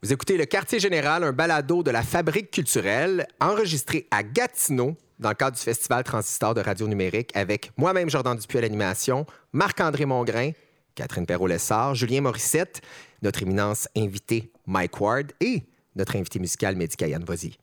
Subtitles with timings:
[0.00, 5.30] Vous écoutez Le Quartier Général, un balado de la Fabrique culturelle, enregistré à Gatineau dans
[5.30, 10.04] le cadre du Festival Transistor de radio numérique avec moi-même Jordan Dupuis à l'animation, Marc-André
[10.04, 10.52] Mongrain,
[10.94, 12.80] Catherine Perrault-Lessard, Julien Morissette,
[13.22, 15.64] notre éminence invité Mike Ward et
[15.96, 17.18] notre invité musical Mehdi Kayan.
[17.26, 17.56] Vas-y.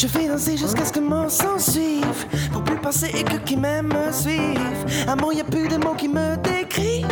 [0.00, 2.24] Je vais danser jusqu'à ce que mon sang suive
[2.54, 4.58] Pour plus penser et que qui m'aime me suive
[5.06, 7.06] Amour, y a plus de mots qui me décrivent.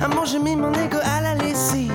[0.00, 1.92] Amour, j'ai mis mon ego à la lessive.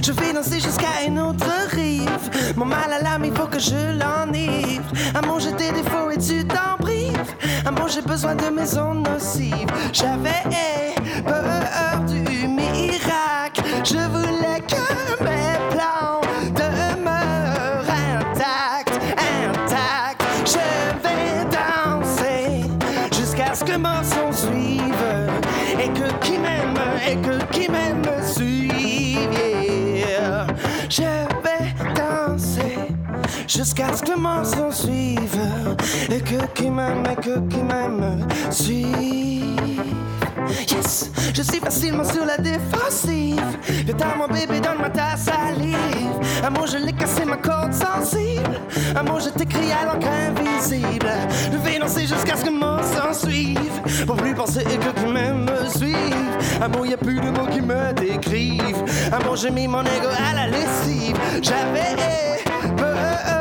[0.00, 2.30] Je vais danser jusqu'à une autre rive.
[2.54, 4.84] Mon mal à l'âme, il faut que je l'enivre.
[5.14, 7.34] Amour, j'ai des défauts et tu t'en prives.
[7.66, 9.72] Amour, j'ai besoin de mes ondes nocives.
[9.92, 10.44] J'avais
[11.26, 13.62] peur du miracle.
[13.82, 14.49] Je voulais
[33.60, 35.38] jusqu'à ce que mon son suive
[36.10, 39.60] Et que qui m'aime, et que qui m'aime suive
[40.68, 43.58] Yes, je suis facilement sur la défensive.
[43.84, 45.76] Viens mon bébé, donne-moi ta salive.
[46.42, 48.58] Amour, je l'ai cassé ma corde sensible.
[48.96, 51.12] Amour, je t'écris à l'encre invisible.
[51.52, 54.06] Je vais danser jusqu'à ce que mon sang suive.
[54.06, 56.62] Pour plus penser et que qui même me suive.
[56.62, 58.84] Amour, y a plus de mots qui me décrivent.
[59.12, 61.16] Amour, j'ai mis mon ego à la lessive.
[61.42, 61.96] J'avais
[62.76, 63.39] peur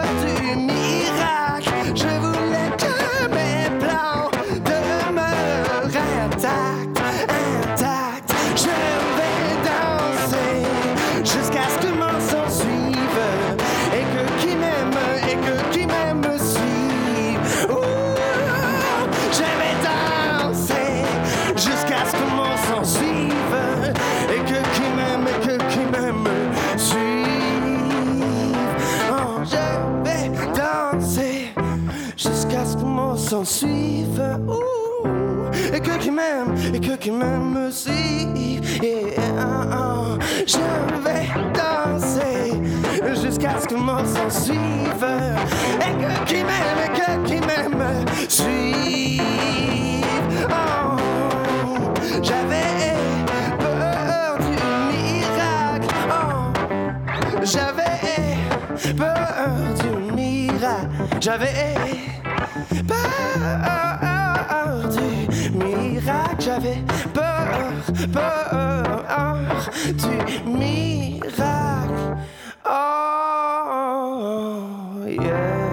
[37.09, 38.83] que qui m'aime me suive.
[38.83, 40.57] Yeah, oh, je
[41.03, 42.53] vais danser
[43.21, 45.05] jusqu'à ce que mon sang suive.
[45.81, 49.23] Et que qui m'aime, et que qui m'aime me suive.
[50.49, 50.97] Oh,
[52.21, 52.95] j'avais
[53.59, 54.57] peur du
[54.91, 55.95] miracle.
[56.11, 56.53] Oh,
[57.43, 60.87] j'avais peur du miracle.
[61.19, 61.75] J'avais
[62.87, 63.88] peur
[66.09, 66.35] miracle.
[66.39, 66.77] J'avais
[67.13, 67.71] peur,
[68.13, 69.45] peur
[69.93, 72.17] du miracle.
[72.65, 72.69] Oh,
[75.07, 75.69] yeah.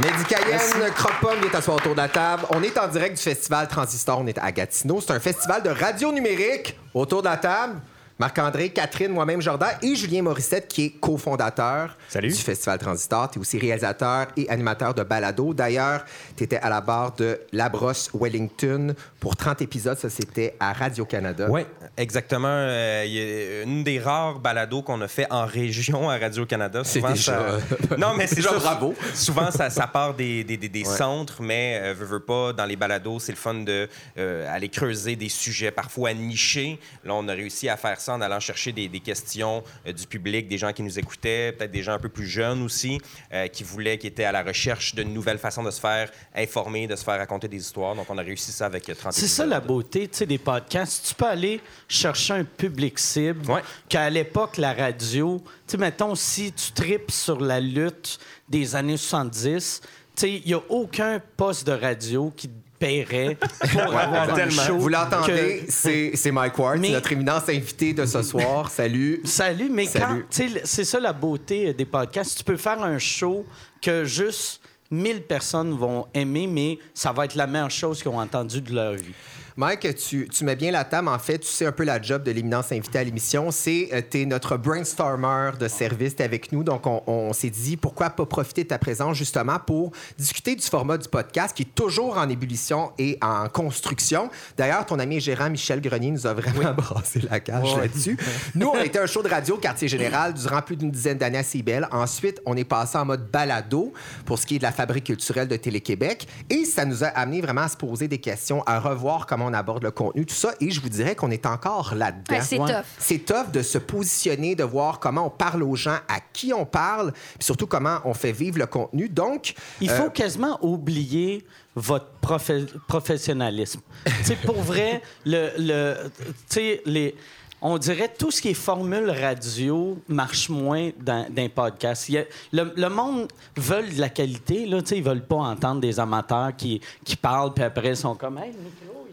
[0.00, 2.44] Mehdi Kayen, Croque-Pomme vient t'asseoir autour de la table.
[2.50, 4.18] On est en direct du festival Transistor.
[4.20, 5.00] On est à Gatineau.
[5.00, 6.78] C'est un festival de radio numérique.
[6.92, 7.80] Autour de la table,
[8.18, 12.28] Marc-André, Catherine, moi-même, Jordan et Julien Morissette, qui est cofondateur Salut.
[12.28, 13.28] du festival Transistor.
[13.30, 15.52] Tu es aussi réalisateur et animateur de balado.
[15.52, 16.04] D'ailleurs,
[16.36, 19.98] tu étais à la barre de La Brosse Wellington pour 30 épisodes.
[19.98, 21.48] Ça, c'était à Radio-Canada.
[21.50, 21.62] Oui,
[21.96, 22.46] exactement.
[22.48, 26.82] Euh, une des rares balados qu'on a fait en région à Radio-Canada.
[26.84, 27.58] C'est Souvent, déjà-
[27.88, 28.58] ça- Non, mais c'est Déjà ça.
[28.58, 28.94] bravo.
[29.12, 30.96] Souvent, ça, ça part des, des, des- des Ouais.
[30.96, 33.88] centres, mais euh, veux, veux pas, dans les balados, c'est le fun de
[34.18, 36.78] euh, aller creuser des sujets parfois nichés.
[37.04, 40.06] Là, on a réussi à faire ça en allant chercher des, des questions euh, du
[40.06, 43.00] public, des gens qui nous écoutaient, peut-être des gens un peu plus jeunes aussi,
[43.32, 46.86] euh, qui voulaient, qui étaient à la recherche d'une nouvelle façon de se faire informer,
[46.86, 47.94] de se faire raconter des histoires.
[47.94, 51.08] Donc, on a réussi ça avec euh, 30 C'est ça la beauté des podcasts.
[51.08, 53.62] Tu peux aller chercher un public cible Ouais.
[53.88, 59.80] qu'à l'époque, la radio, tu mettons, si tu tripes sur la lutte des années 70,
[59.82, 59.88] tu
[60.20, 62.54] sais, il n'y a aucun poste de radio qui te
[62.84, 63.36] paierait
[63.72, 64.76] pour avoir show.
[64.78, 68.70] Vous l'entendez, que- c'est c'est Mike Ward, Mais- notre éminence invité de ce soir.
[68.70, 69.20] Salut.
[69.24, 70.26] Salut, mais quand, Salut.
[70.30, 72.38] sais, c'est ça la beauté des podcasts.
[72.38, 73.46] Tu peux faire un show
[73.80, 74.60] que juste
[74.90, 78.74] 1000 personnes vont aimer, mais ça va être la meilleure chose qu'ils ont entendue de
[78.74, 79.14] leur vie.
[79.56, 81.06] Mike, tu, tu mets bien la table.
[81.06, 83.52] En fait, tu sais un peu la job de l'éminence invité à l'émission.
[83.52, 86.16] C'est, euh, t'es notre brainstormer de service.
[86.16, 86.64] T'es avec nous.
[86.64, 90.66] Donc, on, on s'est dit, pourquoi pas profiter de ta présence justement pour discuter du
[90.66, 94.28] format du podcast qui est toujours en ébullition et en construction.
[94.56, 98.18] D'ailleurs, ton ami gérant Michel Grenier nous a vraiment brassé la cage là-dessus.
[98.56, 101.38] Nous, on a été un show de radio quartier général durant plus d'une dizaine d'années
[101.38, 101.86] à CIBEL.
[101.92, 103.92] Ensuite, on est passé en mode balado
[104.24, 106.26] pour ce qui est de la fabrique culturelle de Télé-Québec.
[106.50, 109.56] Et ça nous a amené vraiment à se poser des questions, à revoir comment comment
[109.56, 110.52] on aborde le contenu, tout ça.
[110.60, 112.34] Et je vous dirais qu'on est encore là-dedans.
[112.36, 112.72] Ouais, c'est Ouais.
[112.72, 112.84] tough.
[112.98, 116.64] C'est tough de se positionner, de voir comment on parle aux gens, à qui on
[116.64, 119.08] parle, puis surtout comment on fait vivre le contenu.
[119.08, 121.44] Donc, Il euh, faut quasiment oublier
[121.74, 123.80] votre profé- professionnalisme.
[124.22, 127.14] sais, pour vrai, le, le, tu sais, les,
[127.60, 132.08] on dirait tout ce qui est formule radio marche moins dans, dans un podcast.
[132.14, 135.80] A- le, le monde veut de la qualité, là, tu sais, ils veulent pas entendre
[135.80, 139.03] des amateurs qui, qui parlent, puis après, ils sont comme, hey, le micro,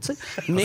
[0.00, 0.16] tu sais?
[0.48, 0.64] Mais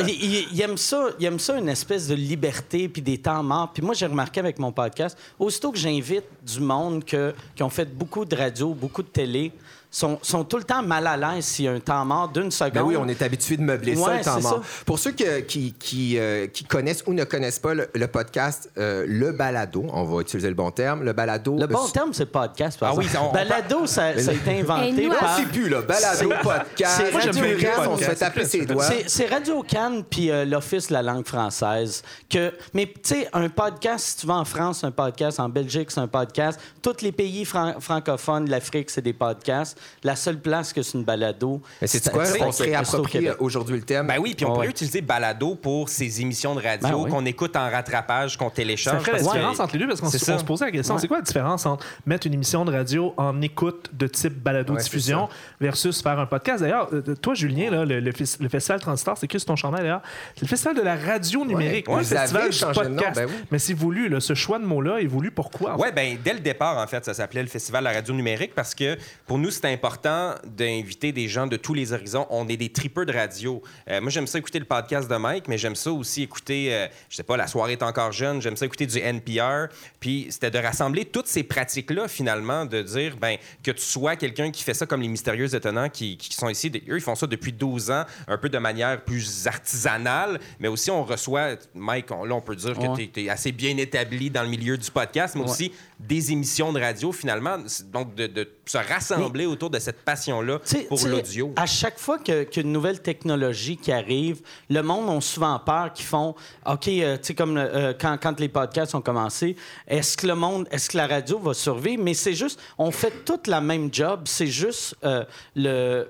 [0.00, 3.42] il, il- il aime ça, il aime ça, une espèce de liberté, puis des temps
[3.42, 3.70] morts.
[3.72, 7.70] Puis moi, j'ai remarqué avec mon podcast, aussitôt que j'invite du monde que, qui ont
[7.70, 9.52] fait beaucoup de radio, beaucoup de télé,
[9.90, 12.50] sont, sont tout le temps mal à l'aise s'il y a un temps mort d'une
[12.50, 12.72] seconde.
[12.74, 14.62] Ben oui, on est habitué de meubler ça, Ouais, le temps mort.
[14.64, 14.84] ça.
[14.86, 18.70] Pour ceux que- qui, qui, euh, qui connaissent ou ne connaissent pas le, le podcast,
[18.78, 21.56] euh, le balado, on va utiliser le bon terme, le balado...
[21.58, 22.78] Le bon euh, terme, c'est podcast.
[22.78, 25.36] Par Ah oui, on- on Balado, ça, ça a été inventé nous, par...
[25.38, 25.82] Je sais plus, là.
[25.82, 27.02] Balado, C'est- podcast.
[27.04, 28.84] c'est Radio bien Can, le on se fait podcast, taper c'est ses doigts.
[28.84, 32.02] C'est- C'est Radio Cannes puis euh, l'Office de la langue française.
[32.28, 35.40] Que, mais tu sais, un podcast, si tu vas en France, c'est un podcast.
[35.40, 36.60] En Belgique, c'est un podcast.
[36.82, 39.76] Tous les pays fran- francophones de l'Afrique, c'est des podcasts.
[40.04, 41.60] La seule place que c'est une balado.
[41.80, 42.24] Mais c'est quoi?
[42.24, 44.06] c'est- On se c'est réapproprie aujourd'hui le thème.
[44.06, 44.54] Ben oui, puis on Ouais.
[44.54, 47.10] pourrait utiliser Balado pour ces émissions de radio Ben oui.
[47.10, 49.00] qu'on écoute en rattrapage, qu'on Ça télécharge.
[49.02, 51.00] ferait la que- différence entre les deux parce qu'on C'est se, posait la question Ouais.
[51.00, 55.28] c'est quoi la différence entre mettre une émission de radio en écoute de type balado-diffusion
[55.60, 56.62] versus faire un podcast?
[56.62, 59.82] D'ailleurs, euh, toi, Julien, là, le, le fes- le festival Transistor, c'est que ton chandail
[59.82, 60.02] d'ailleurs
[60.36, 63.16] C'est le festival de la radio numérique, le festival du podcast.
[63.16, 63.34] ben oui.
[63.50, 66.40] Mais c'est voulu, là, ce choix de mot-là est voulu pourquoi Oui, ben, dès le
[66.40, 68.96] départ, en fait, ça s'appelait le Festival de la radio numérique parce que
[69.26, 72.26] pour nous, c'est important d'inviter des gens de tous les horizons.
[72.30, 73.62] On est des tripeux de radio.
[73.88, 76.86] Euh, moi, j'aime ça écouter le podcast de Mike, mais j'aime ça aussi écouter, euh,
[77.08, 78.40] je sais pas, La soirée est encore jeune.
[78.42, 79.68] J'aime ça écouter du NPR.
[80.00, 84.50] Puis c'était de rassembler toutes ces pratiques-là, finalement, de dire, ben, que tu sois quelqu'un
[84.50, 86.70] qui fait ça comme les mystérieux étonnants qui, qui sont ici.
[86.88, 90.90] Eux, ils font ça depuis 12 ans, un peu de manière plus artisanale, mais aussi
[90.90, 93.10] on reçoit, Mike, on- là, on peut dire que Ouais.
[93.12, 95.50] tu es, assez bien établi dans le milieu du podcast, mais Ouais.
[95.50, 97.58] aussi des émissions de radio, finalement.
[97.92, 101.52] Donc, de, de se rassembler autour de cette passion-là pour l'audio.
[101.56, 106.34] À chaque fois qu'une nouvelle technologie qui arrive, le monde a souvent peur qu'ils font
[106.66, 110.34] OK, euh, tu sais, comme euh, quand, quand les podcasts ont commencé, est-ce que le
[110.34, 112.02] monde, est-ce que la radio va survivre?
[112.02, 115.24] Mais c'est juste, on fait toute la même job, c'est juste euh,
[115.54, 116.08] le.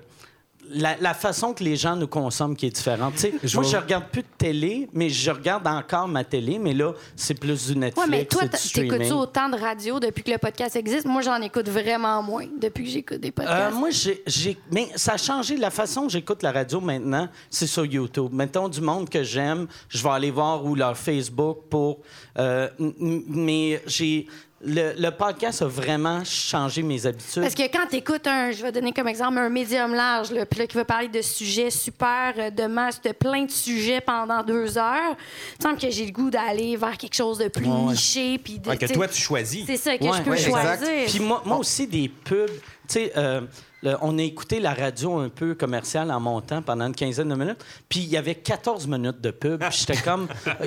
[0.72, 3.14] La, la façon que les gens nous consomment qui est différente.
[3.54, 7.34] Moi, je regarde plus de télé, mais je regarde encore ma télé, mais là, c'est
[7.34, 8.06] plus du Netflix.
[8.06, 9.10] Ouais, mais toi, streaming.
[9.12, 11.04] autant de radio depuis que le podcast existe?
[11.06, 13.74] Moi, j'en écoute vraiment moins depuis que j'écoute des Euh, podcasts.
[13.76, 15.56] moi, j'ai, j'ai- mais ça a changé.
[15.56, 18.32] La façon que j'écoute la radio maintenant, c'est sur YouTube.
[18.32, 21.98] Mettons du monde que j'aime, je vais aller voir ou leur Facebook pour.
[22.40, 24.26] Euh, mais j'ai.
[24.62, 27.40] Le, le podcast a vraiment changé mes habitudes.
[27.42, 30.44] Parce que quand tu écoutes un, je vais donner comme exemple un médium large, là,
[30.44, 34.02] puis là, qui va parler de sujets super, euh, de masse, de plein de sujets
[34.02, 37.48] pendant deux heures, il me semble que j'ai le goût d'aller vers quelque chose de
[37.48, 38.36] plus Ouais, niché.
[38.36, 39.64] Puis de, Ouais, que toi, tu choisis.
[39.64, 41.06] C'est ça que Ouais, je peux choisir.
[41.08, 42.50] Puis moi, moi aussi, des pubs.
[42.50, 43.40] Tu sais, euh,
[43.82, 47.34] le- on a écouté la radio un peu commerciale en montant pendant une quinzaine de
[47.34, 47.64] minutes.
[47.88, 49.60] Puis il y avait 14 minutes de pub.
[49.60, 50.28] Puis j'étais comme.
[50.46, 50.66] euh,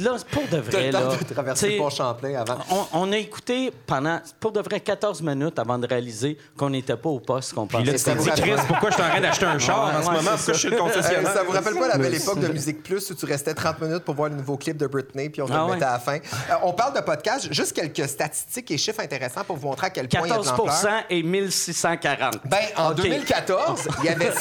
[0.00, 0.90] là, pour de vrai.
[0.90, 2.58] Là, de traverser Tu sais, le pont Champlain avant.
[2.70, 6.96] On, on a écouté pendant, pour de vrai, 14 minutes avant de réaliser qu'on n'était
[6.96, 8.16] pas au poste qu'on Puis là, pensait.
[8.16, 10.30] tu Chris, pourquoi je suis en train d'acheter un char en ce Ouais, moment?
[10.36, 11.32] Pourquoi je suis le Euh, concessionnaire?
[11.32, 14.04] ça vous rappelle pas la belle époque de Musique Plus où tu restais 30 minutes
[14.04, 15.72] pour voir le nouveau clip de Britney puis on te Ah le ouais.
[15.72, 16.16] mettait à la fin?
[16.16, 19.90] Euh, on parle de podcast, juste quelques statistiques et chiffres intéressants pour vous montrer à
[19.90, 21.02] quel point il y a de 14 l'ampleur.
[21.10, 22.37] et 1640.
[22.44, 22.96] Ben, en OK.
[22.96, 24.30] 2014, il y avait.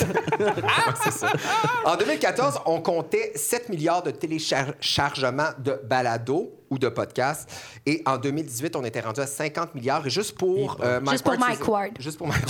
[0.64, 1.28] Ah, ça.
[1.86, 7.50] En 2014, on comptait 7 milliards de téléchargements de balados ou de podcasts.
[7.86, 10.06] Et en 2018, on était rendu à 50 milliards.
[10.06, 11.92] Et juste pour euh, Mike Juste pour Mike Ward.
[12.00, 12.46] Juste pour Mike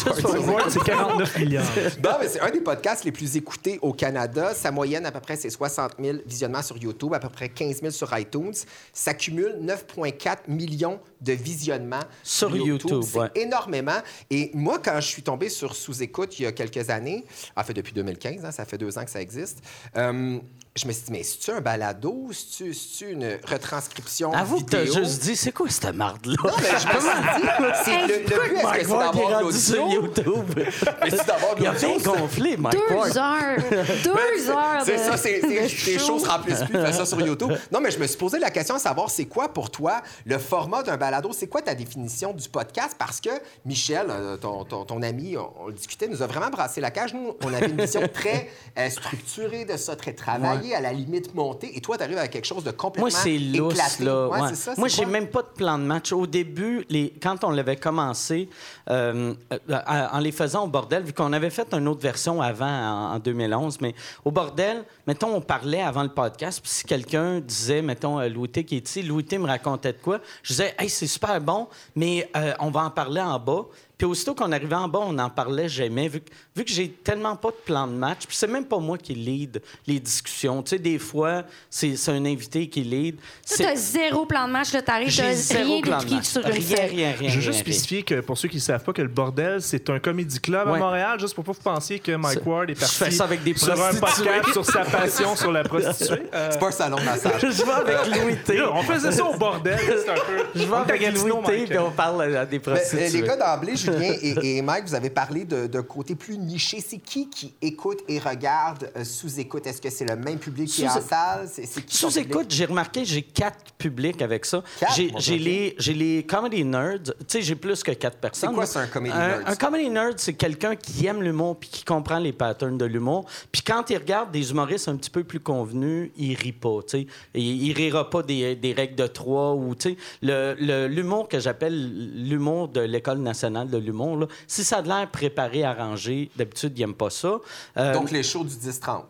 [0.48, 0.70] Ward.
[0.70, 1.66] C'est 49 milliards.
[2.04, 4.54] Non, mais c'est un des podcasts les plus écoutés au Canada.
[4.54, 7.82] Sa moyenne, à peu près, c'est 60 000 visionnements sur YouTube, à peu près 15
[7.82, 8.54] 000 sur iTunes.
[8.94, 13.30] Ça cumule 9,4 millions de visionnements Sur YouTube, C'est ouais.
[13.36, 13.98] énormément.
[14.30, 17.74] Et moi, quand je suis tombé sur Sous-Écoute il y a quelques années, en fait,
[17.74, 19.62] depuis 2015, hein, ça fait deux ans que ça existe,
[19.96, 20.40] euh,
[20.78, 22.28] je me suis dit, mais c'est-tu un balado?
[22.32, 25.04] C'est-tu c'est-tu une retranscription Avoue que t'as vidéo?
[25.04, 26.36] juste dit, c'est quoi cette marde-là?
[26.44, 27.48] Non, mais je me suis dit,
[27.84, 30.02] c'est le, le but, est-ce que c'est d'avoir de sur l'audio?
[30.02, 30.60] YouTube.
[31.04, 33.18] Mais c'est d'avoir de Il a l'audio, bien ça- gonflé, Mike Deux Ward.
[33.18, 33.58] heures.
[34.04, 34.82] Deux heures.
[34.86, 37.52] C'est de- ça, c'est de les choses se remplissent plus, fais ça sur YouTube.
[37.72, 40.38] Non, mais je me suis posé la question à savoir, c'est quoi pour toi le
[40.38, 41.32] format d'un balado?
[41.34, 42.96] C'est quoi ta définition du podcast?
[42.98, 43.30] Parce que
[43.66, 46.92] Michel, euh, ton, ton- ton ami, on, on le discutait, nous a vraiment brassé la
[46.92, 47.14] cage.
[47.14, 50.67] Nous, on avait une vision très euh, structurée de ça, très travaillée.
[50.74, 53.38] À la limite monter et toi, tu arrives avec quelque chose de complètement Moi, c'est
[53.38, 54.28] lousse, là.
[54.28, 54.48] Ouais, ouais.
[54.50, 56.12] c'est ça, Moi, j'ai même pas de plan de match.
[56.12, 57.14] Au début, les...
[57.22, 58.50] quand on l'avait commencé,
[58.90, 59.80] euh, euh,
[60.12, 63.20] en les faisant au bordel, vu qu'on avait fait une autre version avant, en, en
[63.20, 63.94] 2011, mais
[64.26, 68.50] au bordel, mettons, on parlait avant le podcast, puis si quelqu'un disait, mettons, euh, Louis
[68.50, 71.40] T qui est ici, Louis T me racontait de quoi, je disais, hey, c'est super
[71.42, 73.66] bon, mais euh, on va en parler en bas.
[73.98, 76.08] Puis aussitôt qu'on arrivait en bas, on en parlait jamais.
[76.08, 78.78] Vu que, vu que j'ai tellement pas de plan de match, puis c'est même pas
[78.78, 80.62] moi qui lead les discussions.
[80.62, 83.16] Tu sais, des fois, c'est c'est un invité qui lead.
[83.44, 86.26] C'est- t'as zéro plan de match, là, t'arrives, t'as zéro rien plan de d'écrit match.
[86.26, 87.30] sur une Rien, rien, rien.
[87.30, 89.90] Je veux juste spécifier que pour ceux qui ne savent pas que le bordel, c'est
[89.90, 90.78] un comédie club à.
[90.78, 93.24] Montréal, juste pour pas que vous pensiez que Mike Ward est je parti fais ça
[93.24, 94.26] avec des sur un prostituées.
[94.30, 96.24] podcast sur sa passion sur la prostituée.
[96.34, 97.42] Euh, C'est pas un salon de massage.
[97.42, 98.62] Je vais avec Louis T.
[98.62, 99.80] on faisait ça au bordel.
[99.80, 100.44] C'est un peu.
[100.54, 103.10] Je vais avec Louis T, on parle à des Ben, euh, prostituées.
[103.10, 106.82] les gars d'emblée, Julien et, et Mike, vous avez parlé de côté plus niché.
[106.82, 109.66] C'est qui qui écoute et regarde euh, sous écoute?
[109.68, 111.48] Est-ce que c'est le même public qui est en Sous- salle?
[111.52, 114.64] C'est, c'est qui Sous écoute, j'ai remarqué, j'ai quatre publics avec ça.
[114.96, 117.04] J'ai les, les comedy nerds.
[117.04, 118.50] Tu sais, j'ai plus que quatre personnes.
[118.50, 119.44] C'est quoi ça, un comedy un, nerd?
[119.46, 123.26] Un comedy nerd, c'est quelqu'un qui aime l'humour puis qui comprend les patterns de l'humour.
[123.52, 126.80] Puis quand il regarde des humoristes un petit peu plus convenus, il rit pas.
[126.88, 130.56] Tu sais, il, il rira pas des, des règles de trois ou tu sais le-
[130.60, 134.18] le- l'humour que j'appelle l'humour de l'école nationale de l'humour.
[134.18, 137.38] là, Si ça a de l'air préparé, arrangé, d'habitude il aime pas ça.
[137.78, 139.04] Euh, Donc, les shows du 10-30.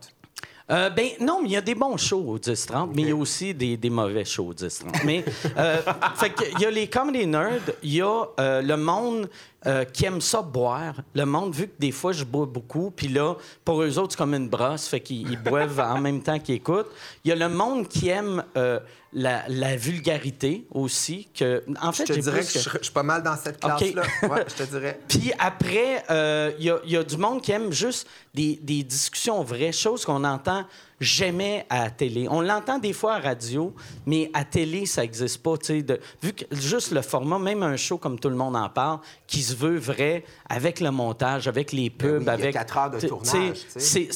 [0.69, 3.11] euh, ben non, mais il y a des bons shows au 10-30, mais il y
[3.11, 5.03] a aussi des, des mauvais shows au 10-30.
[5.05, 5.23] mais,
[5.57, 5.81] euh,
[6.15, 9.29] fait que il y a les comedy nerds, il y a euh, le monde
[9.65, 11.01] euh, qui aime ça boire.
[11.15, 13.35] Le monde, vu que des fois, je bois beaucoup, puis là,
[13.65, 16.55] pour eux autres, c'est comme une brosse, fait qu'ils ils boivent en même temps qu'ils
[16.55, 16.87] écoutent.
[17.25, 18.79] Il y a le monde qui aime euh,
[19.13, 21.63] la, la vulgarité aussi, que...
[21.81, 24.03] En Je fait, te j'ai dirais que je, je suis pas mal dans cette classe-là.
[24.29, 24.99] Ouais, je te dirais.
[25.07, 28.59] puis après, euh, il y, a- il y a du monde qui aime juste des,
[28.61, 30.65] des discussions vraies, choses qu'on n'entend
[30.99, 32.27] jamais à la télé.
[32.29, 33.73] On l'entend des fois à radio,
[34.05, 35.55] mais à télé, ça n'existe pas.
[35.57, 38.99] De, vu que juste le format, même un show comme tout le monde en parle,
[39.27, 42.53] qui se veut vrai, avec le montage, avec les Ben oui, pubs, avec...
[42.53, 44.09] quatre heures de tournage, C'est...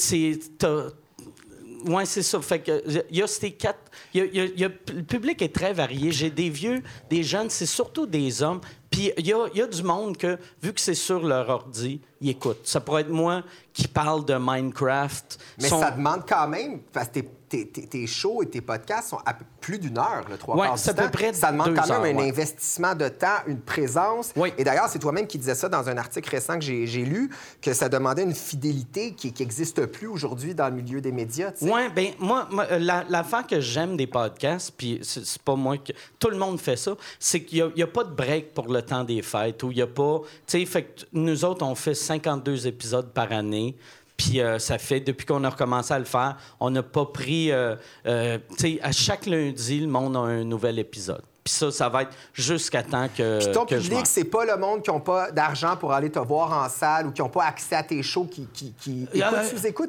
[1.85, 2.39] oui, c'est ça.
[2.41, 3.79] Fait que il y a ces quatre.
[4.13, 6.11] y a- y a- il y a- le public est très varié.
[6.11, 8.61] J'ai des vieux, des jeunes, c'est surtout des hommes.
[8.89, 11.50] Puis il y a, il y a du monde que, vu que c'est sur leur
[11.50, 12.65] ordi, ils écoutent.
[12.65, 15.39] Ça pourrait être moi qui parle de Minecraft.
[15.61, 19.09] Mais Son- ça demande quand même, parce que tes, tes- tes- shows et tes podcasts
[19.09, 21.09] sont à plus d'une heure, le trois Ouais, quarts du à peu temps.
[21.11, 24.31] près Ça demande quand même un investissement de temps, une présence.
[24.35, 24.53] Oui.
[24.57, 27.29] Et d'ailleurs, c'est toi-même qui disais ça dans un article récent que j'ai lu,
[27.61, 31.51] que ça demandait une fidélité qui n'existe plus aujourd'hui dans le milieu des médias.
[31.61, 35.55] Oui, ben moi, moi, euh, la- l'affaire que j'aime des podcasts, puis c'est c'est pas
[35.55, 35.93] moi que.
[36.19, 39.03] Tout le monde fait ça, c'est qu'il n'y a, pas de break pour le temps
[39.05, 40.21] des fêtes, ou il n'y a pas.
[40.47, 43.75] Tu sais, fait que nous autres, on fait 52 épisodes par année.
[44.17, 47.51] Puis euh, ça fait, depuis qu'on a recommencé à le faire, on n'a pas pris.
[47.51, 47.75] euh,
[48.05, 51.23] euh, tu sais, à chaque lundi, le monde a un nouvel épisode.
[51.43, 53.39] Puis ça, ça va être jusqu'à temps que.
[53.43, 56.19] Puis ton que public, c'est pas le monde qui n'a pas d'argent pour aller te
[56.19, 59.19] voir en salle ou qui n'ont pas accès à tes shows, qui, qui, qui Il
[59.19, 59.24] y.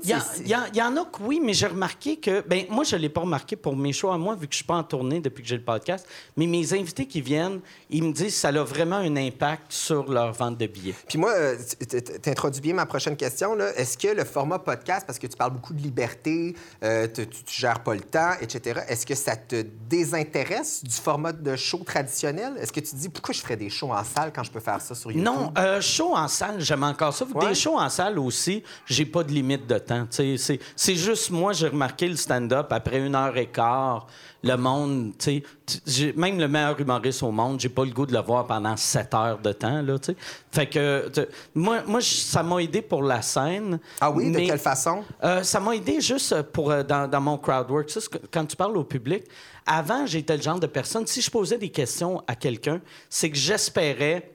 [0.04, 2.40] Il y, y a- il y en a que oui, mais j'ai remarqué que.
[2.40, 4.56] Ben, moi, je ne l'ai pas remarqué pour mes shows à moi, vu que je
[4.56, 6.06] suis pas en tournée depuis que j'ai le podcast.
[6.38, 10.11] Mais mes invités qui viennent, ils me disent que ça a vraiment un impact sur
[10.11, 10.94] leur vente de billets.
[11.06, 11.56] Puis moi, euh,
[12.23, 13.54] tu introduis bien ma prochaine question.
[13.54, 13.73] là.
[13.76, 17.61] Est-ce que le format podcast, parce que tu parles beaucoup de liberté, euh, tu, tu
[17.61, 22.54] gères pas le temps, etc., est-ce que ça te désintéresse du format de show traditionnel?
[22.58, 24.61] Est-ce que tu te dis pourquoi je ferais des shows en salle quand je peux
[24.61, 25.25] faire ça sur YouTube?
[25.25, 27.25] Non, euh, show en salle, j'aime encore ça.
[27.25, 27.49] Ouais.
[27.49, 30.06] Des shows en salle aussi, j'ai pas de limite de temps.
[30.11, 34.06] C'est juste moi, j'ai remarqué le stand-up après une heure et quart.
[34.44, 35.42] Le monde, tu
[35.87, 38.76] sais, même le meilleur humoriste au monde, j'ai pas le goût de le voir pendant
[38.76, 39.80] sept heures de temps.
[39.82, 40.16] Là, tu sais.
[40.50, 41.11] fait que
[41.54, 43.78] moi, moi ça m'a aidé pour la scène.
[44.00, 44.32] Ah oui?
[44.32, 45.04] De mais- quelle façon?
[45.22, 47.88] Euh, ça m'a aidé juste pour, euh, dans, dans mon crowdwork.
[47.88, 48.00] Ça,
[48.32, 49.25] quand tu parles au public,
[49.64, 53.37] avant, j'étais le genre de personne, si je posais des questions à quelqu'un, c'est que
[53.37, 54.28] j'espérais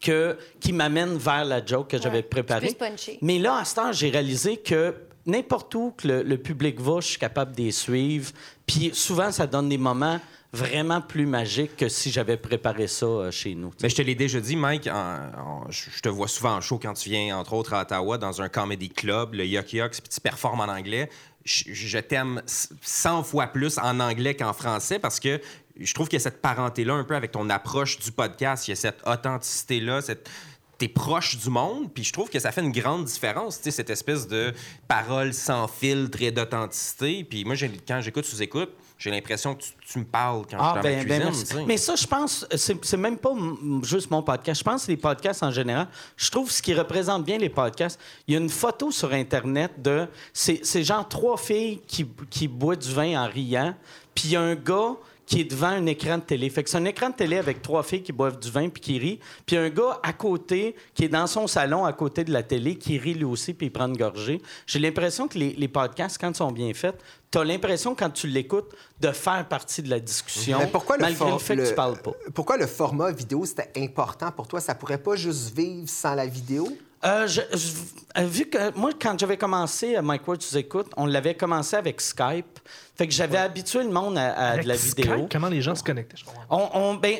[0.00, 2.76] que qu'il m'amène vers la joke que j'avais préparée.
[3.22, 4.94] Mais là, à ce temps, j'ai réalisé que
[5.26, 8.30] n'importe où que le, le public va, je suis capable de les suivre.
[8.66, 10.20] Puis souvent, ça donne des moments
[10.52, 13.70] vraiment plus magiques que si j'avais préparé ça euh, chez nous.
[13.82, 16.60] Mais je te l'ai déjà dit, Mike, en- en- je je te vois souvent en
[16.60, 20.00] show quand tu viens, entre autres, à Ottawa, dans un comedy club, le Yuck Yucks,
[20.00, 21.08] puis tu performes en anglais.
[21.44, 25.40] Je, je t'aime 100 fois plus en anglais qu'en français parce que
[25.78, 28.66] je trouve qu'il y a cette parenté-là un peu avec ton approche du podcast.
[28.68, 30.28] Il y a cette authenticité-là, cette...
[30.80, 33.70] T'es proche du monde, puis je trouve que ça fait une grande différence, tu sais,
[33.70, 34.54] cette espèce de
[34.88, 37.22] parole sans filtre et d'authenticité.
[37.22, 40.56] Puis moi, j'ai- quand j'écoute sous écoute, j'ai l'impression que tu, tu me parles quand
[40.58, 41.58] Ah, je suis dans ben, ma ben, cuisine.
[41.60, 41.66] tu.
[41.66, 43.32] Mais ça, je pense, c'est c'est même pas
[43.82, 44.58] juste mon podcast.
[44.60, 48.00] Je pense que les podcasts en général, je trouve ce qui représente bien les podcasts,
[48.26, 50.06] il y a une photo sur Internet de.
[50.32, 53.74] C'est c'est genre trois filles qui, qui boivent du vin en riant,
[54.14, 54.94] puis il y a un gars
[55.30, 56.50] qui est devant un écran de télé.
[56.50, 58.82] Fait que c'est un écran de télé avec trois filles qui boivent du vin puis
[58.82, 59.20] qui rient.
[59.46, 62.74] Puis un gars à côté, qui est dans son salon à côté de la télé,
[62.74, 64.42] qui rit lui aussi puis il prend une gorgée.
[64.66, 68.10] J'ai l'impression que les, les podcasts, quand ils sont bien faits, tu as l'impression, quand
[68.10, 71.68] tu l'écoutes, de faire partie de la discussion, Mais pourquoi le, malgré le fait que
[71.68, 72.10] tu parles pas.
[72.34, 74.60] Pourquoi le format vidéo, c'était important pour toi?
[74.60, 76.76] Ça pourrait pas juste vivre sans la vidéo?
[77.02, 80.88] Euh, je- je- euh, vu que moi, quand j'avais commencé à Mike Ward, tu écoutes,
[80.98, 82.58] on l'avait commencé avec Skype.
[82.94, 85.26] Fait que j'avais habitué le monde à, de la Skype, vidéo.
[85.32, 86.18] comment les gens se connectaient?
[86.18, 86.44] Je comprends.
[86.74, 87.16] On, on- ben,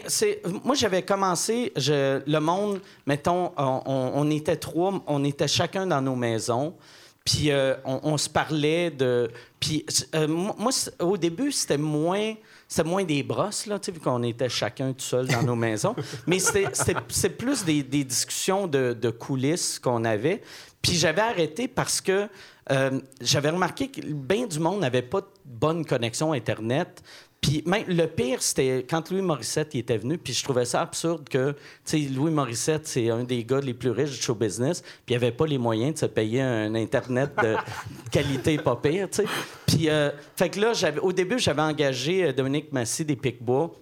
[0.64, 5.86] moi, j'avais commencé, je- le monde, mettons, on, on- on était trois, on était chacun
[5.86, 6.74] dans nos maisons,
[7.24, 9.30] puis euh, on, on se parlait de...
[9.58, 9.84] Puis
[10.14, 12.34] euh, moi, au début, c'était moins...
[12.66, 15.96] C'était moins des brosses, là, vu qu'on était chacun tout seul dans nos maisons.
[16.28, 20.40] Mais c'est plus des, des discussions de, de coulisses qu'on avait.
[20.80, 22.28] Puis j'avais arrêté parce que
[22.70, 27.02] euh, j'avais remarqué que bien du monde n'avait pas de bonne connexion Internet.
[27.40, 30.82] Puis même le pire, c'était quand Louis Morissette il était venu, puis je trouvais ça
[30.82, 34.34] absurde que, tu sais, Louis Morissette, c'est un des gars les plus riches du show
[34.34, 37.56] business, puis il avait pas les moyens de se payer un Internet de
[38.10, 39.28] qualité pas pire, tu sais.
[39.66, 43.72] Puis, euh, fait que là, au début, j'avais engagé euh, Dominique Massy des Picbois,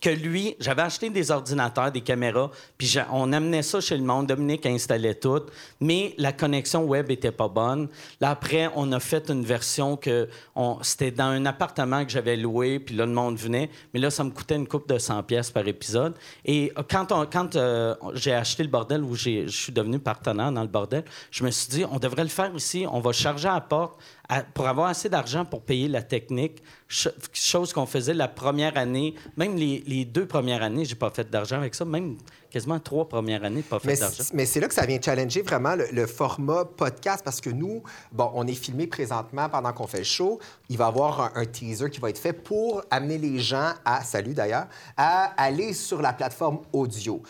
[0.00, 4.26] que lui, j'avais acheté des ordinateurs, des caméras, puis on amenait ça chez le monde.
[4.26, 5.42] Dominique installait tout,
[5.80, 7.88] mais la connexion web était pas bonne.
[8.20, 10.28] Là, après, on a fait une version que
[10.82, 14.24] c'était dans un appartement que j'avais loué, puis là, le monde venait, mais là, ça
[14.24, 16.14] me coûtait une coupe de 100 pièces par épisode.
[16.44, 20.68] Et euh, quand, euh, j'ai acheté le bordel, où je suis devenu partenaire dans le
[20.68, 23.60] bordel, je me suis dit, on devrait le faire ici, on va charger à la
[23.60, 28.28] porte à- pour avoir assez d'argent pour payer la technique, ch- chose qu'on faisait la
[28.28, 32.16] première année, même les, les deux premières années, j'ai pas fait d'argent avec ça, même
[32.50, 34.24] quasiment trois premières années, pas fait d'argent.
[34.32, 37.82] mais c'est là que ça vient challenger vraiment le, le format podcast parce que nous,
[38.12, 40.38] bon, on est filmé présentement pendant qu'on fait le show.
[40.68, 43.72] Il va y avoir un, un teaser qui va être fait pour amener les gens
[43.84, 44.66] à, salut d'ailleurs,
[44.96, 47.22] à aller sur la plateforme audio.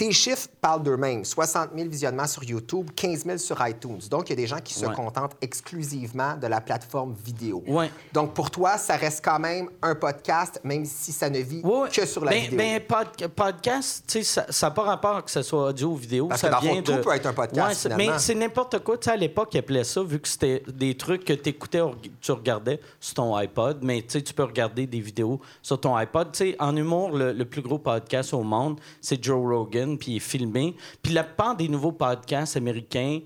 [0.00, 1.26] Tes chiffres parlent d'eux-mêmes.
[1.26, 3.98] 60 000 visionnements sur YouTube, 15 000 sur iTunes.
[4.10, 4.94] Donc, il y a des gens qui se Ouais.
[4.94, 7.62] contentent exclusivement de la plateforme vidéo.
[7.66, 7.90] Ouais.
[8.14, 11.90] Donc, pour toi, ça reste quand même un podcast, même si ça ne vit Ouais,
[11.92, 12.56] que sur la ben, vidéo.
[12.56, 16.28] ben, pod- podcast, tu sais, ça n'a pas rapport que ce soit audio ou vidéo.
[16.28, 16.98] Parce ça que dans le fond, vient tout de...
[17.02, 17.88] peut être un podcast.
[17.98, 18.96] Mais c'est n'importe quoi.
[18.96, 21.92] Tu sais, à l'époque, ils appelaient ça, vu que c'était des trucs que t'écoutais, ou
[22.22, 25.94] tu regardais sur ton iPod, mais tu sais, tu peux regarder des vidéos sur ton
[25.94, 26.32] iPod.
[26.32, 30.12] Tu sais, en humour, le, le plus gros podcast au monde, c'est Joe Rogan, puis
[30.12, 30.74] il est filmé.
[31.02, 33.20] Puis la part des nouveaux podcasts américains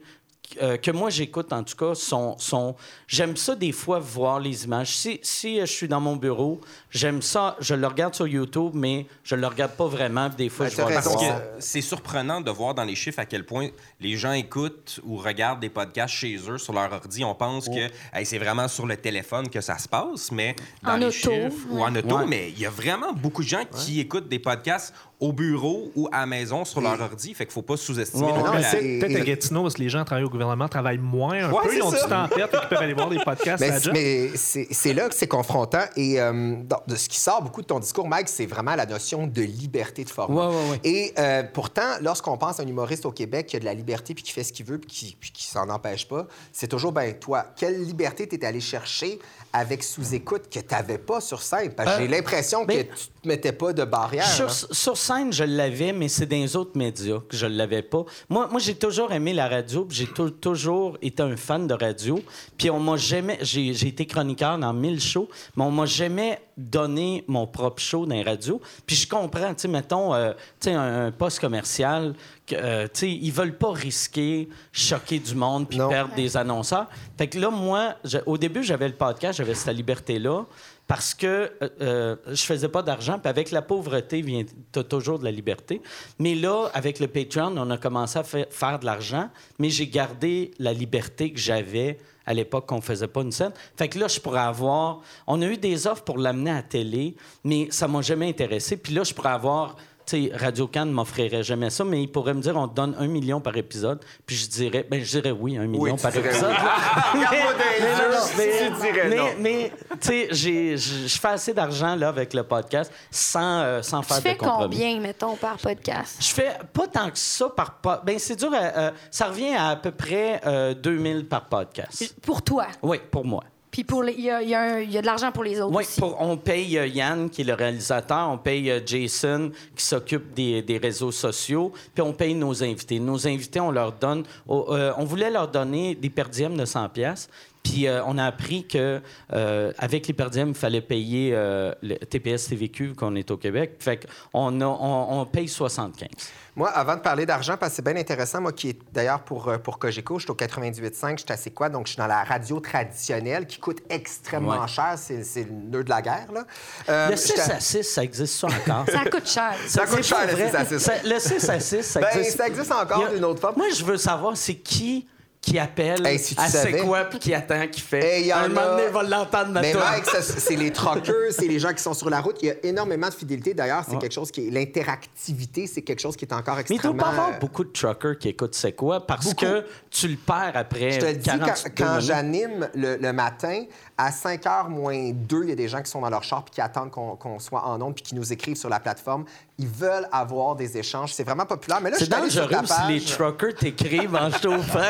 [0.61, 2.77] euh, que moi j'écoute en tout cas sont, sont
[3.09, 6.61] j'aime ça des fois voir les images si, si euh, je suis dans mon bureau
[6.91, 10.49] j'aime ça je le regarde sur YouTube mais je le regarde pas vraiment puis des
[10.51, 10.93] fois Ben, je vois.
[10.93, 15.01] Parce que c'est surprenant de voir dans les chiffres à quel point les gens écoutent
[15.03, 17.25] ou regardent des podcasts chez eux sur leur ordi.
[17.25, 20.93] On pense que hey, c'est vraiment sur le téléphone que ça se passe, mais dans
[20.93, 22.27] En les auto, chiffres ou en auto, Ouais.
[22.29, 26.09] mais il y a vraiment beaucoup de gens qui écoutent des podcasts au bureau ou
[26.13, 27.33] à la maison sur leur ordi.
[27.35, 29.25] Fait qu'il faut pas sous-estimer Ouais, non non, plus mais la- c'est- Peut-être et- à
[29.25, 31.71] Gatineau, parce que les gens travaillent au gouvernement travaillent moins un Ouais, peu.
[31.71, 32.03] c'est Ils ont ça.
[32.03, 33.93] du temps à perdre et ils peuvent aller voir des podcasts à Mais, la job.
[33.95, 35.85] mais c'est c'est là que c'est confrontant.
[35.97, 38.87] Et euh, dans- de ce qui sort beaucoup de ton discours, Mike, c'est vraiment la
[38.87, 40.49] notion de liberté de format.
[40.49, 40.81] Ouais, ouais, ouais.
[40.85, 44.15] Et euh, pourtant, lorsqu'on pense à un humoriste au Québec qui a de la liberté
[44.15, 46.93] puis qui fait ce qu'il veut puis qui, puis qui s'en empêche pas, c'est toujours,
[46.93, 49.19] ben toi, quelle liberté tu allé chercher
[49.55, 51.73] avec sous-écoute que tu n'avais pas sur scène?
[51.75, 54.27] Parce que Euh, j'ai l'impression ben, que tu te mettais pas de barrière.
[54.27, 54.67] Sur, hein.
[54.73, 58.05] sur scène, je l'avais, mais c'est dans les autres médias que je ne l'avais pas.
[58.29, 61.75] Moi, moi j'ai toujours aimé la radio, puis j'ai tou- toujours été un fan de
[61.75, 62.21] radio.
[62.59, 63.39] Puis on m'a jamais...
[63.43, 68.15] J'ai été chroniqueur dans 1000 shows, mais on m'a jamais donné mon propre show dans
[68.15, 68.61] les radios.
[68.87, 72.15] Puis je comprends, tu sais, mettons, euh, tu sais, un, un poste commercial,
[72.53, 76.87] euh, tu sais, ils veulent pas risquer, choquer du monde, puis perdre des annonceurs.
[77.17, 80.45] Fait que là, moi, je- au début, j'avais le podcast, j'avais cette liberté-là,
[80.87, 83.19] parce que euh, euh, je faisais pas d'argent.
[83.19, 85.81] Puis avec la pauvreté, vient t'as toujours de la liberté.
[86.19, 89.87] Mais là, avec le Patreon, on a commencé à fa- faire de l'argent, mais j'ai
[89.87, 93.53] gardé la liberté que j'avais à l'époque qu'on faisait pas une scène.
[93.77, 95.01] Fait que là, je pourrais avoir...
[95.27, 98.77] On a eu des offres pour l'amener à la télé, mais ça m'a jamais intéressé.
[98.79, 99.77] Puis là, je pourrais avoir...
[100.07, 102.75] Tu sais, Radio Can ne m'offrirait jamais ça, mais il pourrait me dire on te
[102.75, 106.03] donne un million par épisode, puis je dirais, ben je dirais oui, un million tu
[106.03, 106.53] par épisode.
[108.37, 109.27] Mais tu dirais mais- non.
[109.39, 114.01] mais, tu sais, j'ai- je fais assez d'argent là avec le podcast sans, euh, sans
[114.01, 114.77] Tu faire fais de compromis.
[114.77, 116.17] combien, mettons, par podcast?
[116.21, 118.53] Je fais pas tant que ça par po- Ben, c'est dur.
[118.53, 122.15] à- euh, ça revient à à peu près euh, 2000 par podcast.
[122.23, 122.67] Pour toi?
[122.83, 123.43] Oui, pour moi.
[123.75, 126.01] Puis pour il y, y a y de l'argent pour les autres Oui, aussi.
[126.01, 130.33] pour- on paye euh, Yann, qui est le réalisateur, on paye euh, Jason, qui s'occupe
[130.33, 133.01] des, des réseaux sociaux, puis on paye nos invités.
[133.01, 134.23] Nos invités, on leur donne...
[134.49, 137.29] euh, on voulait leur donner des per diem de 100 pièces.
[137.65, 139.01] Puis euh, on a appris que
[139.33, 143.73] euh, avec les per diem, il fallait payer le TPS TVQ qu'on est au Québec.
[143.81, 146.09] Fait qu'on on, on paye 75.
[146.57, 149.49] Moi, avant de parler d'argent, parce que c'est bien intéressant, moi qui est d'ailleurs pour,
[149.49, 152.07] euh, pour Cogeco, je suis au 98.5, je suis assez quoi, donc je suis dans
[152.07, 154.69] la radio traditionnelle qui coûte extrêmement Ouais.
[154.69, 156.29] cher, c'est c'est le nœud de la guerre.
[156.33, 156.45] Là.
[156.89, 158.85] Euh, Le 6 j'étais- à 6, ça existe ça encore?
[158.93, 159.55] Ça coûte cher.
[159.67, 160.49] Ça coûte C'est cher, le vrai.
[160.51, 160.79] 6 à 6.
[160.79, 162.37] Ça- le 6 à 6, ça Ben, existe.
[162.39, 163.57] ça existe encore d'une autre forme.
[163.57, 165.09] Moi, je veux savoir, c'est qui
[165.45, 166.79] qui appelle Hey, si tu à c'est savais.
[166.81, 168.19] quoi puis qui attend, qui fait.
[168.21, 169.75] Hey, y en un moment donné, il va l'entendre, ma Mais.
[169.75, 172.37] Mike, ça, c'est les truckers, c'est les gens qui sont sur la route.
[172.43, 173.55] Il y a énormément de fidélité.
[173.55, 174.51] D'ailleurs, c'est quelque chose qui est.
[174.51, 176.97] L'interactivité, c'est quelque chose qui est encore Mais il extrêmement.
[177.03, 179.45] doit pas avoir beaucoup de truckers qui écoutent c'est quoi parce Beaucoup.
[179.45, 183.65] que tu le perds après Je te le dis, 42 quand, j'anime le, le matin,
[183.99, 186.45] à 5 h moins 2, il y a des gens qui sont dans leur char
[186.45, 189.25] puis qui attendent qu'on qu'on soit en onde puis qui nous écrivent sur la plateforme.
[189.59, 191.13] Ils veulent avoir des échanges.
[191.15, 191.81] C'est vraiment populaire.
[191.81, 194.81] Mais là, je C'est ta dangereux si les truckers t'écrivent en chauffant.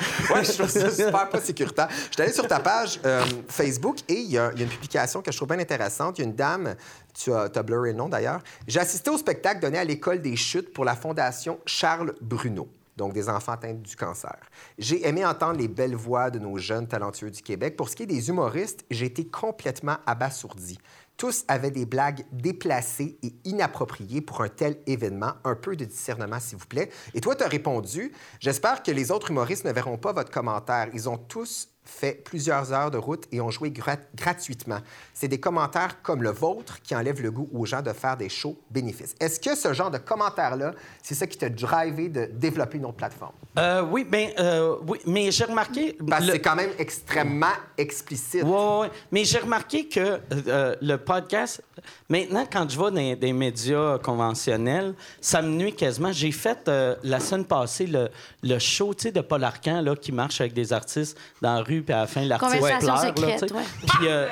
[0.30, 1.88] Ouais, je trouve ça super pas sécuritaire.
[1.90, 5.32] Je suis allé sur ta page euh, Facebook et il y, a une publication que
[5.32, 6.18] je trouve bien intéressante.
[6.18, 6.74] Il y a une dame,
[7.14, 8.40] tu as, as blurré le nom d'ailleurs.
[8.66, 12.68] J'ai assisté au spectacle donné à l'École des chutes pour la Fondation Charles Bruno.
[12.96, 14.36] Donc, des enfants atteints du cancer.
[14.76, 17.74] J'ai aimé entendre les belles voix de nos jeunes talentueux du Québec.
[17.74, 20.78] Pour ce qui est des humoristes, j'ai été complètement abasourdi.
[21.20, 25.34] Tous avaient des blagues déplacées et inappropriées pour un tel événement.
[25.44, 26.88] Un peu de discernement, s'il vous plaît.
[27.12, 30.88] Et toi, tu as répondu J'espère que les autres humoristes ne verront pas votre commentaire.
[30.94, 34.78] Ils ont tous fait plusieurs heures de route et ont joué gra- gratuitement.
[35.12, 38.28] C'est des commentaires comme le vôtre qui enlèvent le goût aux gens de faire des
[38.28, 39.14] shows bénéfices.
[39.20, 40.72] Est-ce que ce genre de commentaires-là,
[41.02, 43.32] c'est ça qui t'a drivé de développer une autre plateforme?
[43.58, 45.98] Euh, oui, ben, euh, oui, mais j'ai remarqué.
[46.08, 48.42] Parce que le- c'est quand même extrêmement explicite.
[48.44, 51.62] Oui, oui, mais j'ai remarqué que euh, le podcast,
[52.08, 56.12] maintenant, quand je vais dans des médias conventionnels, ça me nuit quasiment.
[56.12, 56.70] J'ai fait
[57.02, 58.08] la semaine passée le,
[58.42, 61.94] le show de Paul Arcan là, qui marche avec des artistes dans la rue, puis
[61.94, 63.38] à la fin, l'artiste Conversation pleure.
[63.38, 63.62] secrète, ouais.
[63.86, 64.26] Puis, euh,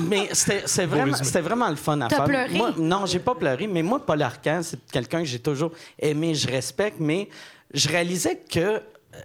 [0.00, 2.24] mais c'était c'est vraiment, le fun à faire.
[2.24, 2.54] pleuré?
[2.54, 6.34] Moi, non, j'ai pas pleuré, mais moi, Paul Arcan, c'est quelqu'un que j'ai toujours aimé,
[6.34, 7.28] je respecte, mais
[7.72, 8.58] je réalisais que.
[8.60, 8.80] euh,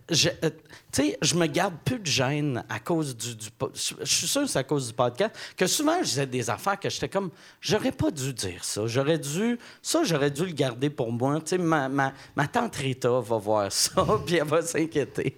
[0.09, 0.49] Je, euh,
[0.91, 3.35] tu sais, je me garde plus de gêne à cause du.
[3.35, 5.35] du je suis sûr que c'est à cause du podcast.
[5.57, 7.29] Que souvent, je disais des affaires que j'étais comme.
[7.59, 8.87] J'aurais pas dû dire ça.
[8.87, 9.59] J'aurais dû.
[9.81, 11.39] Ça, j'aurais dû le garder pour moi.
[11.45, 15.37] Tu ma, ma tante Rita va voir ça, puis elle va s'inquiéter.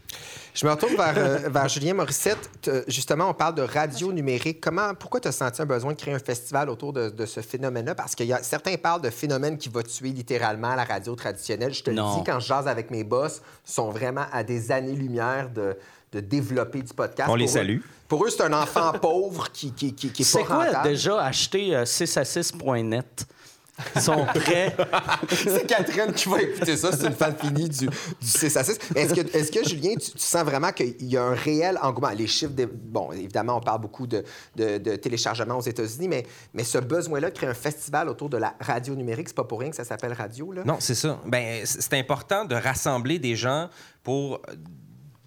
[0.60, 2.50] Je me retourne vers, euh, vers Julien Morissette.
[2.64, 4.60] Te- Justement, on parle de radio numérique.
[4.60, 7.42] Comment, pourquoi tu as senti un besoin de créer un festival autour de, de ce
[7.42, 7.94] phénomène-là?
[7.94, 11.76] Parce que y a, certains parlent de phénomène qui va tuer littéralement la radio traditionnelle.
[11.76, 14.72] Je te le dis, quand je jase avec mes boss, ils sont vraiment à des
[14.72, 15.78] années-lumière de,
[16.12, 17.30] de développer du podcast.
[17.32, 17.80] On les Pour eux- salue.
[18.08, 20.90] Pour eux, c'est un enfant pauvre qui, qui, qui, qui est C'est pas quoi rentable.
[20.90, 23.28] déjà acheter euh, 6 à 6.net?
[24.00, 24.76] Sont prêts.
[25.30, 26.92] C'est Catherine qui va écouter ça.
[26.92, 28.80] C'est une fan finie du, du 6 à 6.
[28.96, 32.10] Est-ce que, est que, Julien, tu, tu sens vraiment qu'il y a un réel engouement?
[32.10, 34.24] Les chiffres, de- bon, évidemment, on parle beaucoup de,
[34.56, 38.38] de, de téléchargements aux États-Unis, mais, mais ce besoin-là de créer un festival autour de
[38.38, 40.64] la radio numérique, c'est pas pour rien que ça s'appelle radio, là?
[40.66, 41.20] Non, c'est ça.
[41.26, 43.70] Ben, c'est important de rassembler des gens
[44.04, 44.42] pour,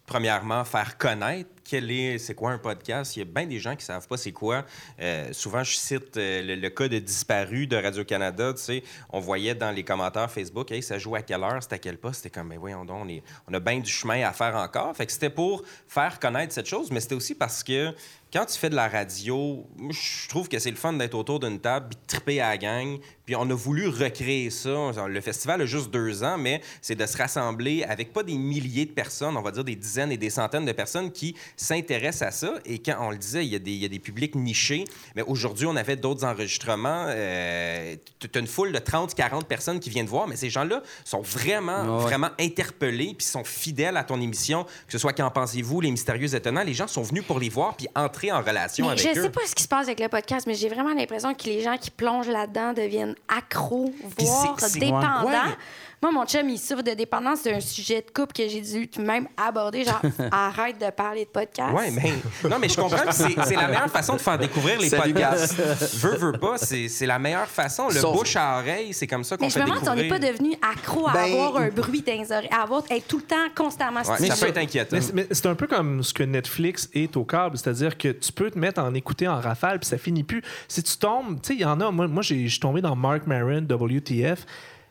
[0.07, 3.15] premièrement, faire connaître quel est, c'est quoi un podcast?
[3.15, 4.67] Il y a bien des gens qui savent pas c'est quoi.
[5.01, 8.53] Euh, souvent, je cite euh, le, cas de disparu de Radio-Canada.
[8.55, 11.77] Tu sais, on voyait dans les commentaires Facebook, hey, ça joue à quelle heure, c'était
[11.77, 12.23] à quel poste?
[12.23, 14.97] C'était comme, mais voyons donc, on, est- on a bien du chemin à faire encore.
[14.97, 17.95] Fait que c'était pour faire connaître cette chose, mais c'était aussi parce que
[18.33, 21.59] quand tu fais de la radio, je trouve que c'est le fun d'être autour d'une
[21.59, 22.99] table puis triper à la gang.
[23.27, 24.93] Puis on a voulu recréer ça.
[25.09, 28.87] Le festival a juste deux ans, mais c'est de se rassembler avec pas des milliers
[28.87, 32.31] de personnes, on va dire des dizaines et des centaines de personnes qui s'intéressent à
[32.31, 32.55] ça.
[32.65, 34.85] Et quand on le disait, il y a des, il y a des publics nichés.
[35.15, 37.07] Mais aujourd'hui, on avait d'autres enregistrements.
[37.09, 40.83] Euh, tu as une foule de 30, 40 personnes qui viennent voir, mais ces gens-là
[41.05, 44.65] sont vraiment, Ouais, vraiment interpellés puis sont fidèles à ton émission.
[44.65, 47.77] Que ce soit Qu'en pensez-vous, Les Mystérieux Étonnants, les gens sont venus pour les voir
[47.77, 49.23] puis entrer en relation Mais avec je eux.
[49.25, 51.63] sais pas ce qui se passe avec le podcast, mais j'ai vraiment l'impression que les
[51.63, 55.27] gens qui plongent là-dedans deviennent accros, voire c'est- c'est- dépendants.
[55.27, 55.35] Ouais.
[56.03, 57.41] Moi, mon chum, il souffre de dépendance.
[57.43, 59.85] C'est un sujet de couple que j'ai dû même aborder.
[59.85, 60.01] Genre,
[60.33, 61.75] arrête de parler de podcast.
[61.77, 64.89] Oui, mais non, mais je comprends que c'est la meilleure façon de faire découvrir les
[64.89, 65.55] Salut, podcasts.
[65.97, 67.89] veux, veux pas, c'est la meilleure façon.
[67.89, 69.89] Le Sauf- bouche à oreille, c'est comme ça qu'on Mais je fait me demande si
[69.91, 70.21] on n'est découvrir.
[70.31, 73.19] pas devenu accro à Ben, avoir un bruit dans les oreilles, à avoir, être tout
[73.19, 74.31] le temps constamment Ouais, stimulé.
[74.35, 74.97] ça peut être inquiétant.
[74.97, 78.09] Mais, c'est- mais c'est un peu comme ce que Netflix est au câble, c'est-à-dire que
[78.09, 80.41] tu peux te mettre en écouter en rafale, puis ça finit plus.
[80.67, 82.81] Si tu tombes, tu sais, il y en a, moi, moi j'ai- je suis tombé
[82.81, 84.47] dans Mark Maron, WTF,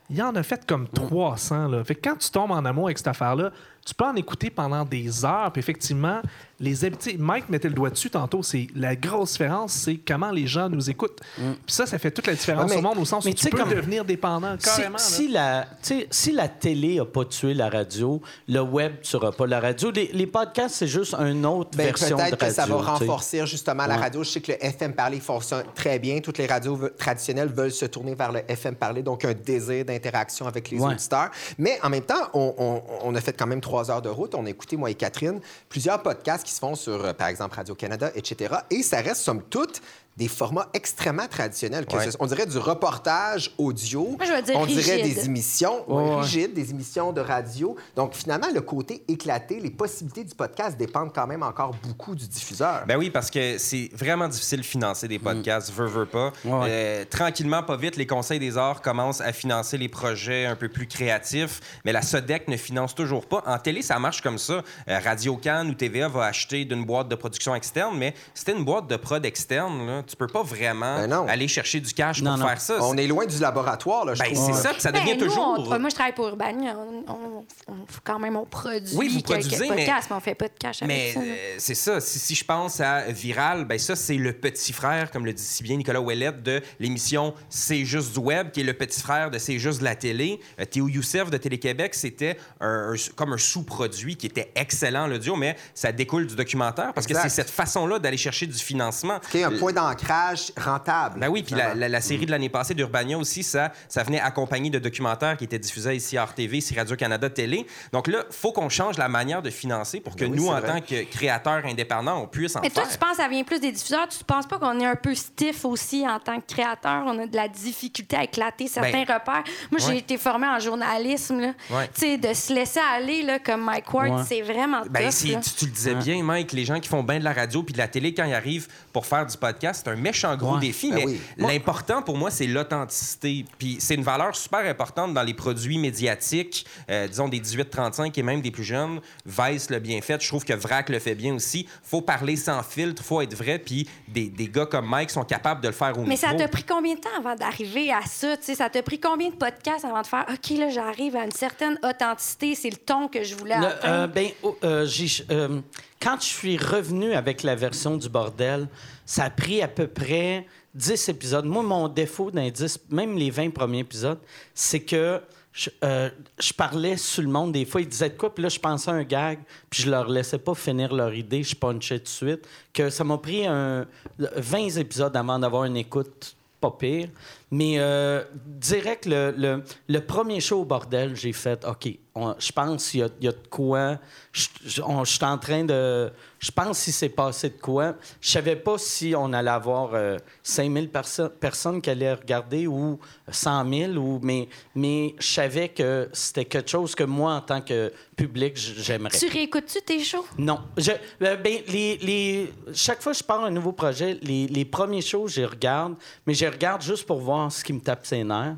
[0.09, 1.67] il y en a fait comme 300.
[1.67, 1.83] Là.
[1.83, 3.51] Fait que quand tu tombes en amour avec cette affaire-là,
[3.85, 6.21] tu peux en écouter pendant des heures, puis effectivement,
[6.59, 7.19] les habitudes.
[7.19, 8.43] Mike mettait le doigt dessus tantôt.
[8.43, 11.19] C'est la grosse différence, c'est comment les gens nous écoutent.
[11.37, 13.33] Puis ça, ça fait toute la différence Ouais, mais- au monde au sens mais où
[13.33, 14.91] tu peux comme- devenir dépendant Si, carrément.
[14.97, 14.99] là.
[14.99, 19.01] si la, tu sais, si la télé a pas tué la radio, le web ne
[19.03, 19.89] tuera pas la radio.
[19.91, 22.35] Les, les podcasts, c'est juste une autre Ben, version de radio.
[22.35, 24.01] peut-être que ça va renforcer justement la Ouais.
[24.01, 24.23] radio.
[24.23, 26.19] Je sais que le FM parlé fonctionne très bien.
[26.19, 30.45] Toutes les radios traditionnelles veulent se tourner vers le FM parlé, donc un désir d'interaction
[30.45, 30.91] avec les Ouais.
[30.93, 31.29] auditeurs.
[31.57, 34.33] Mais en même temps, on, on- on a fait quand même trois heures de route.
[34.33, 37.55] On a écouté, moi et Catherine, plusieurs podcasts qui se font sur, euh, par exemple,
[37.55, 38.55] Radio-Canada, etc.
[38.71, 39.83] Et ça reste, somme toute,
[40.17, 41.85] des formats extrêmement traditionnels.
[41.85, 42.11] que Ouais.
[42.11, 44.15] ce- on dirait du reportage audio.
[44.17, 46.21] Moi, je vais dire on dirait des émissions Ouais, ouais, ouais.
[46.21, 47.75] rigides, des émissions de radio.
[47.95, 52.27] Donc, finalement, le côté éclaté, les possibilités du podcast dépendent quand même encore beaucoup du
[52.27, 52.83] diffuseur.
[52.87, 56.33] Ben oui, parce que c'est vraiment difficile de financer des podcasts, veux, veux pas.
[56.43, 56.49] Mm.
[56.53, 56.67] Ouais.
[56.69, 60.67] Euh, tranquillement, pas vite, les conseils des arts commencent à financer les projets un peu
[60.69, 63.41] plus créatifs, mais la SODEC ne finance toujours pas.
[63.45, 64.63] En télé, ça marche comme ça.
[64.89, 68.65] Euh, Radio Cannes ou TVA va acheter d'une boîte de production externe, mais t'es une
[68.65, 71.27] boîte de prod externe, là, tu peux pas vraiment Ben non.
[71.27, 72.47] aller chercher du cash Non, pour non.
[72.47, 72.77] faire ça.
[72.81, 75.25] on est loin du laboratoire, là, je Ben, c'est ça, puis ça devient Ben, nous,
[75.27, 75.55] toujours...
[75.69, 76.75] on- moi, je travaille pour Urbania.
[76.77, 80.15] On, on- on- quand même, on produit Oui, vous quelques produisez, mais- podcasts, mais...
[80.15, 81.19] on fait pas de cash avec Mais ça.
[81.21, 82.01] euh, c'est ça.
[82.01, 85.43] Si, si je pense à Viral, ben ça, c'est le petit frère, comme le dit
[85.43, 89.29] si bien Nicolas Ouellette, de l'émission C'est juste du web, qui est le petit frère
[89.31, 90.39] de C'est juste de la télé.
[90.59, 95.35] Euh, Théo Youssef de Télé-Québec, c'était un, un- comme un sous-produit qui était excellent, l'audio,
[95.35, 97.23] mais ça découle du documentaire parce Exact.
[97.23, 99.19] que c'est cette façon-là d'aller chercher du financement.
[99.31, 101.19] Qui est un point d'ancrage rentable.
[101.19, 104.19] Ben oui, puis la, la- la série de l'année passée d'Urbania aussi, ça, ça venait
[104.19, 107.65] accompagné de documentaires qui étaient diffusés ici à RTV, ici Radio-Canada Télé.
[107.93, 110.59] Donc là, faut qu'on change la manière de financer pour que Ben oui, nous, en
[110.59, 110.67] vrai.
[110.67, 112.91] tant que créateurs indépendants, on puisse en Mais toi, faire.
[112.93, 114.07] tu penses que ça vient plus des diffuseurs?
[114.07, 117.03] Tu penses pas qu'on est un peu stiff aussi en tant que créateur?
[117.05, 119.43] On a de la difficulté à éclater certains Ben, repères.
[119.71, 119.97] Moi, j'ai ouais.
[119.99, 121.39] été formée en journalisme.
[121.39, 121.53] Là.
[121.71, 121.87] Ouais.
[121.93, 124.23] Tu sais, de se laisser aller là, comme Mike Ward, Ouais.
[124.27, 125.41] c'est vraiment Ben, tough.
[125.43, 127.73] tu, tu le disais bien, Mike, les gens qui font bien de la radio puis
[127.73, 130.59] de la télé, quand ils arrivent pour faire du podcast, c'est un méchant gros Ouais.
[130.61, 130.89] défi.
[130.91, 131.19] Ben mais oui.
[131.37, 133.45] l'important pour moi, c'est l'authenticité.
[133.57, 138.23] Puis c'est une valeur super importante dans les produits médiatiques, euh, disons des 18-35 et
[138.23, 138.99] même des plus jeunes.
[139.25, 140.21] Vice l'a bien fait.
[140.21, 141.67] Je trouve que Vrac le fait bien aussi.
[141.83, 143.59] faut parler sans filtre, faut être vrai.
[143.59, 146.41] Puis des, des gars comme Mike sont capables de le faire au Mais ça micro.
[146.43, 148.37] t'a pris combien de temps avant d'arriver à ça?
[148.37, 148.55] tu sais?
[148.55, 151.77] Ça t'a pris combien de podcasts avant de faire OK, là, j'arrive à une certaine
[151.83, 155.59] authenticité, c'est le ton que je voulais Le- euh, ben, oh, euh, j'ai- euh,
[156.01, 158.67] quand je suis revenu avec la version du bordel,
[159.05, 161.45] ça a pris à peu près 10 épisodes.
[161.45, 164.19] Moi, mon défaut dans les 10, même les 20 premiers épisodes,
[164.53, 166.09] c'est que je, euh,
[166.39, 167.51] je parlais sur le monde.
[167.51, 170.07] Des fois, ils disaient quoi, puis là, je pensais à un gag, puis je leur
[170.07, 172.47] laissais pas finir leur idée, je punchais tout de suite.
[172.71, 173.85] Que ça m'a pris un,
[174.17, 177.09] 20 épisodes avant d'avoir une écoute pas pire.
[177.51, 182.51] Mais euh, direct, le, le, le premier show au bordel, j'ai fait OK, on- je
[182.51, 183.97] pense qu'il y, y a de quoi.
[184.31, 186.11] Je je- on- je suis en train de.
[186.37, 187.95] Je pense s'il s'est passé de quoi.
[188.21, 192.97] Je savais pas si on allait avoir euh, 5000 perso- personnes qui allaient regarder ou
[193.29, 197.61] 100 000, ou, mais, mais je savais que c'était quelque chose que moi, en tant
[197.61, 199.17] que public, j'aimerais.
[199.17, 200.25] Tu réécoutes-tu tes shows?
[200.37, 200.59] Non.
[200.77, 200.91] Je,
[201.23, 205.01] euh, ben, les, les- chaque fois que je pars un nouveau projet, les, les premiers
[205.01, 208.05] shows, je les regarde, mais je les regarde juste pour voir ce qui me tape
[208.05, 208.57] ses nerfs.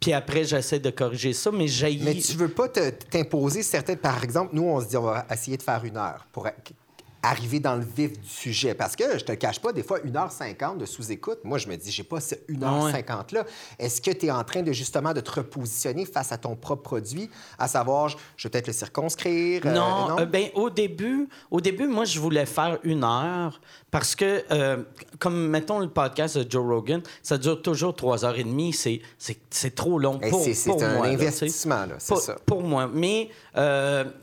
[0.00, 1.96] Puis après, j'essaie de corriger ça, mais j'ai.
[1.98, 3.98] Mais tu veux pas t'imposer certaines.
[3.98, 6.48] Par exemple, nous, on se dit, on va essayer de faire une heure pour
[7.22, 8.74] arriver dans le vif du sujet.
[8.74, 11.76] Parce que, je te le cache pas, des fois, 1h50 de sous-écoute, moi, je me
[11.76, 13.44] dis, j'ai pas ce 1h50-là.
[13.78, 16.82] Est-ce que tu es en train de justement de te repositionner face à ton propre
[16.82, 19.62] produit, à savoir, je je vais peut-être le circonscrire?
[19.66, 23.60] euh, Non, euh, ben, au début, au début, moi, je voulais faire une heure
[23.92, 24.82] parce que, euh,
[25.20, 28.72] comme mettons le podcast de Joe Rogan, ça dure toujours trois heures et demie.
[28.72, 31.06] C'est, c'est, c'est trop long pour, c'est- c'est pour un moi.
[31.10, 31.26] tu sais.
[31.26, 32.36] investissement, là, c'est Pour- ça.
[32.44, 32.90] Pour moi.
[32.92, 33.28] Mais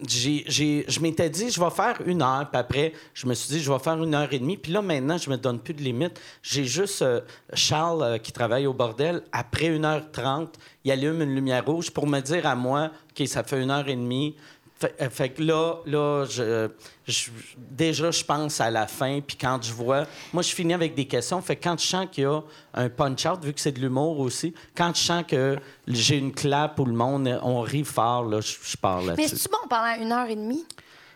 [0.08, 2.48] j'ai, j'ai- je m'étais dit, je vais faire une heure.
[2.52, 4.58] Puis après, je me suis dit, je vais faire une heure et demie.
[4.58, 6.20] Puis là, maintenant, je me donne plus de limite.
[6.42, 7.22] J'ai juste euh,
[7.54, 9.22] Charles euh, qui travaille au bordel.
[9.32, 10.48] Après 1h30,
[10.84, 13.88] il allume une lumière rouge pour me dire à moi, OK, ça fait une heure
[13.88, 14.36] et demie.
[14.80, 16.70] Fait, euh, fait que là, là je,
[17.06, 19.20] je- déjà, je pense à la fin.
[19.20, 20.06] Puis quand je vois...
[20.32, 21.42] Moi, je finis avec des questions.
[21.42, 22.40] Fait que quand je sens qu'il y a
[22.76, 26.80] un punch-out, vu que c'est de l'humour aussi, quand je sens que j'ai une clap
[26.80, 29.36] où le monde, on rit fort, là, je, je pars Mais là-dessus.
[29.36, 30.66] c'est-tu bon pendant une heure et demie?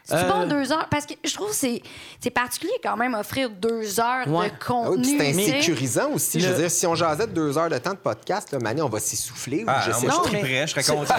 [0.06, 0.88] C'est Euh, bon deux heures?
[0.92, 1.82] Parce que je trouve que c'est
[2.20, 4.50] c'est particulier quand même offrir deux heures Ouais.
[4.50, 5.18] de Ah oui, puis contenu.
[5.18, 5.50] c'est tu sais.
[5.56, 6.40] insécurisant aussi.
[6.42, 8.60] Je Le- veux dire, si on jasait de deux heures de temps de podcast, là,
[8.60, 9.64] Mané, on va s'essouffler.
[9.64, 11.14] ou Ah, je sais je mais- prêt, je serais c'est- content.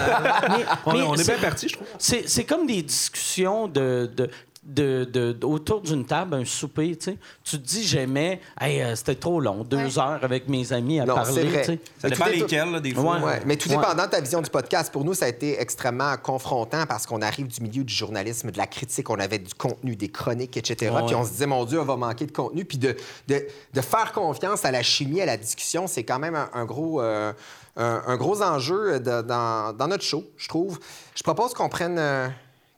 [0.49, 1.87] Mais- On, mais on est c'est- bien parti, je trouve.
[1.97, 4.29] C'est, c'est comme des discussions de, de-
[4.65, 8.95] de, de- autour d'une table, un souper, tu sais, tu te dis, j'aimais, hey, euh,
[8.95, 11.43] c'était trop long, deux heures avec mes amis à Non, c'est parler.
[11.49, 11.61] vrai.
[11.61, 11.79] tu sais.
[11.99, 13.17] Ça Mais dépend lesquels, là, des fois.
[13.17, 13.23] Ouais.
[13.23, 13.75] Ouais, mais tout Ouais.
[13.77, 17.21] dépendant de ta vision du podcast, pour nous, ça a été extrêmement confrontant parce qu'on
[17.21, 20.91] arrive du milieu du journalisme, de la critique, on avait du contenu, des chroniques, etc.
[20.95, 21.05] Ouais.
[21.05, 22.65] Puis on se disait, mon Dieu, on va manquer de contenu.
[22.65, 22.95] Puis de,
[23.27, 26.65] de, de faire confiance à la chimie, à la discussion, c'est quand même un, un
[26.65, 27.31] gros, euh,
[27.77, 30.79] un, un gros enjeu de- dans, dans notre show, je trouve.
[31.13, 32.27] Je propose qu'on prenne euh,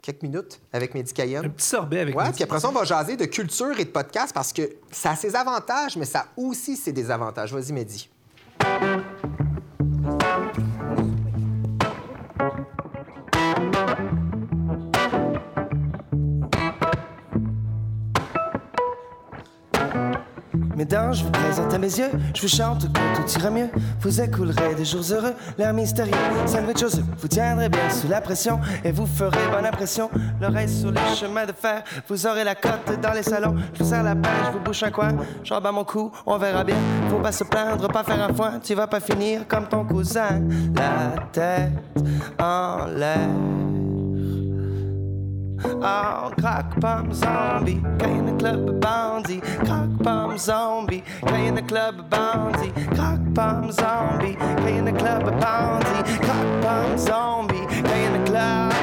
[0.07, 1.45] quelques minutes avec Mehdi Cayenne.
[1.45, 3.89] Un petit sorbet avec Ouais, puis après ça, on va jaser de culture et de
[3.89, 7.53] podcast parce que ça a ses avantages, mais ça aussi ses désavantages.
[7.53, 8.09] Vas-y, Mehdi.
[20.77, 23.67] Mesdames, je vous présente à mes yeux, je vous chante que tout ira mieux.
[23.99, 26.13] Vous écoulerez des jours heureux, l'air mystérieux,
[26.45, 27.01] sandwich aux.
[27.17, 30.11] Vous tiendrez bien sous la pression et vous ferez bonne impression.
[30.39, 33.55] L'oreille sur les chemins de fer, vous aurez la cote dans les salons.
[33.73, 36.37] Je vous serre la pêche, je vous bouche un coin, j'en bats mon cou, on
[36.37, 36.77] verra bien.
[37.09, 40.43] Faut pas se plaindre, pas faire un foin, tu vas pas finir comme ton cousin.
[40.75, 41.71] La tête
[42.39, 43.96] en l'air.
[45.81, 49.41] Oh, croque pomme zombie, quand in the club bandit.
[49.65, 52.73] Croque pomme zombie, quand in the club bandit.
[52.95, 56.05] Croque pomme zombie, quand in the club bandit.
[56.21, 58.77] Croque pomme zombie, the club.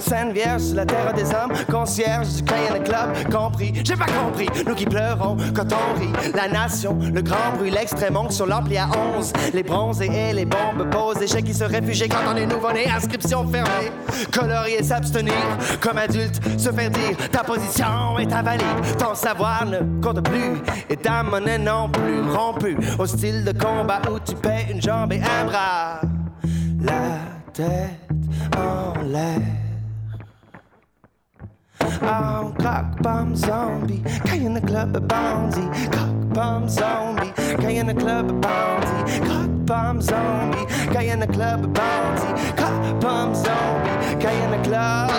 [0.00, 4.48] Sainte Vierge sur la terre des hommes, concierge du Cayenne Club, compris, j'ai pas compris,
[4.66, 8.76] nous qui pleurons quand on rit, la nation, le grand bruit, l'extrême oncle sur l'ampli
[8.76, 12.46] à 11, les bronzés et les bombes posent, échecs qui se réfugient quand on est
[12.46, 13.90] nouveau-né, inscription fermée,
[14.32, 15.34] colorier s'abstenir,
[15.80, 18.66] comme adulte, se faire dire, ta position est invalide,
[18.98, 22.20] ton savoir ne compte plus, et ta monnaie non plus.
[22.30, 26.00] Rompue, au style de combat où tu paies une jambe et un bras,
[27.52, 27.98] tête
[28.56, 29.40] en l'air.
[32.02, 35.66] Oh, cock bomb zombie, guy in the club a bounty.
[35.90, 39.20] Cock bomb zombie, guy in the club a bounty.
[39.26, 42.30] Cock bomb zombie, guy in the club bounty.
[42.56, 45.10] Cock bomb zombie, guy in the club.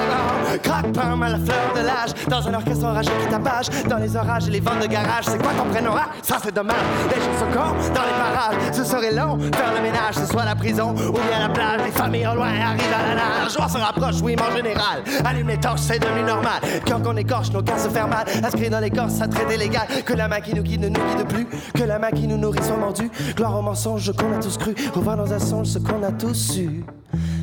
[0.62, 3.68] Cock bomb à la fleur de l'âge, dans un orchestre enragé qui tapage.
[3.88, 5.94] Dans les orages et les ventes de garage, c'est quoi ton prénom?
[5.96, 6.76] Ah, ça c'est dommage.
[7.10, 9.40] Les gens sont cons dans les parages, ce serait long.
[9.40, 11.80] Faire le ménage, ce soit la prison ou bien la plage.
[11.86, 13.56] Les familles au loin arrivent à la nage.
[13.58, 15.04] On se rapproche, oui, mais en général.
[15.24, 16.60] Allume les torches, c'est devenu normal.
[16.86, 18.26] Quand on écorche, nos cœurs se ferment mal.
[18.44, 19.88] Inscrit dans les corps, ça traite illégal.
[20.06, 21.48] Que la main qui nous guide ne nous guide plus.
[21.74, 23.10] Que la main qui nous nourrit soit mordue.
[23.38, 24.74] Gloire au mensonge qu'on a tous cru.
[24.94, 26.84] Revoir dans un songe ce qu'on a tous su.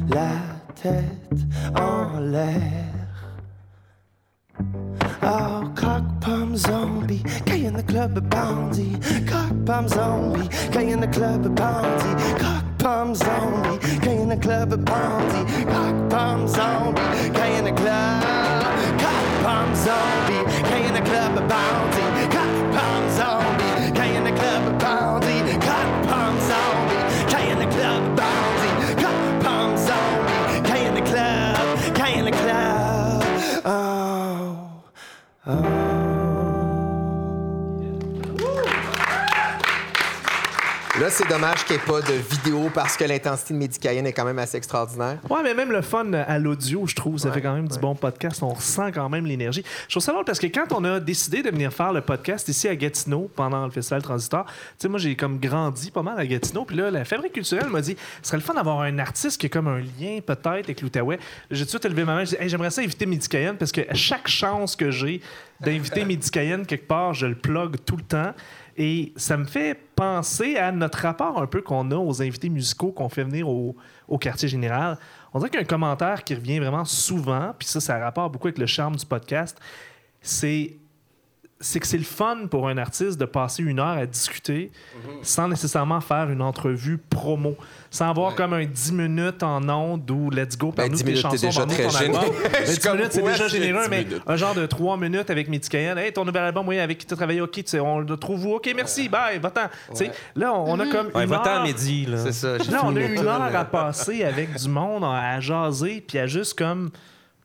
[0.08, 0.28] La
[0.74, 1.38] tête
[1.76, 2.94] en l'air.
[5.22, 8.96] Oh, cock palm zombie, guy in the club a bounty.
[9.26, 12.14] Cock palm zombie, guy in the club a bounty.
[12.38, 15.44] Cock palm zombie, guy in the club a bounty.
[15.64, 17.00] Cock palm zombie,
[17.32, 18.22] guy in the club.
[18.98, 22.02] Cock palm zombie, guy in the club a bounty.
[22.34, 25.37] Cock palm zombie, guy in the club a bounty.
[35.46, 35.87] Oh.
[41.00, 44.12] Là, c'est dommage qu'il n'y ait pas de vidéo parce que l'intensité de Médicayenne est
[44.12, 45.18] quand même assez extraordinaire.
[45.30, 47.94] Ouais, mais même le fun à l'audio, je trouve, ça fait quand même du bon
[47.94, 48.42] podcast.
[48.42, 49.62] On ressent quand même l'énergie.
[49.86, 52.48] Je trouve ça drôle parce que quand on a décidé de venir faire le podcast
[52.48, 56.18] ici à Gatineau pendant le Festival Transistor, tu sais, moi, j'ai comme grandi pas mal
[56.18, 56.64] à Gatineau.
[56.64, 59.46] Puis là, la Fabrique culturelle m'a dit ce serait le fun d'avoir un artiste qui
[59.46, 61.20] a comme un lien peut-être avec l'Outaouais.
[61.52, 62.24] J'ai tout de suite élevé ma main.
[62.24, 65.20] J'ai dit Hey, j'aimerais ça inviter Médicayenne parce que à chaque chance que j'ai
[65.60, 68.34] d'inviter Médicayenne quelque part, je le plug tout le temps.
[68.80, 72.92] Et ça me fait penser à notre rapport un peu qu'on a aux invités musicaux
[72.92, 73.74] qu'on fait venir au,
[74.20, 74.96] quartier général.
[75.34, 77.98] On dirait qu'il y a un commentaire qui revient vraiment souvent, puis ça, ça a
[77.98, 79.58] rapport beaucoup avec le charme du podcast.
[80.22, 80.76] C'est
[81.60, 84.70] c'est que c'est le fun pour un artiste de passer une heure à discuter
[85.22, 87.56] sans nécessairement faire une entrevue promo,
[87.90, 90.98] sans avoir comme un 10 minutes en ondes où let's go, Ben, par nous 10
[91.02, 92.22] tes minutes, chansons, déjà très ton album.
[92.22, 92.36] généreux.
[92.52, 94.22] Ben, Je suis 10 comme, minutes, c'est ouais, déjà c'est généreux, 10 mais minutes.
[94.26, 95.98] un genre de 3 minutes avec Mythicaïenne.
[95.98, 98.54] Hey, ton nouvel album, oui, avec qui tu as travaillé, ok, on le trouve où?
[98.54, 99.62] Ok, merci, bye, va-t'en.
[99.90, 101.08] Tu sais, Là, on, on a comme.
[101.14, 102.18] Ouais, une va-t'en heure- à midi, là.
[102.18, 102.58] C'est ça.
[102.58, 106.18] j'ai Là, on a une heure à passer avec du monde, à à jaser, puis
[106.18, 106.90] à juste comme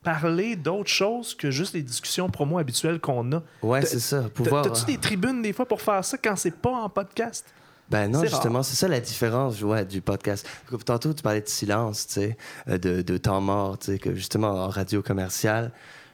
[0.03, 3.41] parler d'autres choses que juste les discussions promo habituelles qu'on a.
[3.61, 4.23] Ouais, c'est ça.
[4.33, 4.63] Pouvoir.
[4.63, 7.45] T'as-tu des tribunes des fois pour faire ça quand c'est pas en podcast?
[7.89, 10.47] Ben non, justement, c'est ça la différence ouais, du podcast.
[10.85, 12.37] Tantôt, tu parlais de silence, tu sais,
[12.67, 15.71] euh, de, de temps mort, tu sais, que justement, en radio commerciale,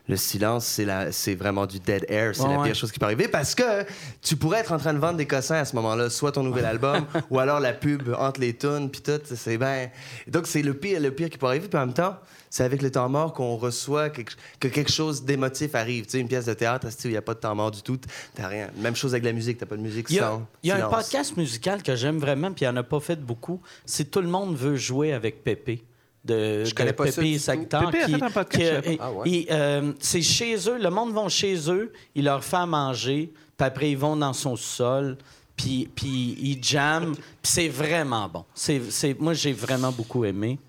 [0.09, 2.35] le silence, c'est la- c'est vraiment du dead air.
[2.35, 2.65] C'est Ouais, la ouais.
[2.65, 3.85] pire chose qui peut arriver parce que
[4.21, 6.65] tu pourrais être en train de vendre des cossins à ce moment-là, soit ton nouvel
[6.65, 9.21] album ou alors la pub entre les tunes, puis tout.
[9.23, 9.89] C'est ben...
[10.27, 11.67] Donc, c'est le pire, le pire qui peut arriver.
[11.67, 12.17] Puis en même temps,
[12.49, 14.23] c'est avec le temps mort qu'on reçoit que
[14.59, 16.05] quelque chose d'émotif arrive.
[16.05, 17.99] Tu sais, une pièce de théâtre, il n'y a pas de temps mort du tout,
[18.33, 18.69] t'as rien.
[18.77, 20.71] Même chose avec la musique, t'as pas de musique Il y a, sans il y
[20.71, 23.61] a un podcast musical que j'aime vraiment, puis il n'y en a pas fait beaucoup.
[23.85, 25.83] C'est Tout le monde veut jouer avec Pépé.
[26.23, 27.39] De, Je connais de pas ça Pépé du et.
[27.39, 27.85] Sagittaire.
[27.89, 28.95] Pépé a qui- fait un podcast, qui, euh.
[28.99, 29.47] Ah ouais?
[29.51, 33.65] euh, c'est chez eux, le monde va chez eux, il leur fait à manger, puis
[33.67, 35.17] après ils vont dans son sol,
[35.55, 38.43] puis, puis ils jamment, puis c'est vraiment bon.
[38.53, 40.59] C'est, c'est- moi, j'ai vraiment beaucoup aimé.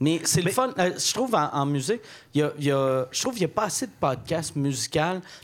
[0.00, 0.72] Mais c'est le Mais- fun.
[0.80, 2.00] Euh, je trouve en, en musique,
[2.34, 4.56] il y a, il y a- je trouve qu'il n'y a pas assez de podcasts
[4.56, 4.98] musicaux.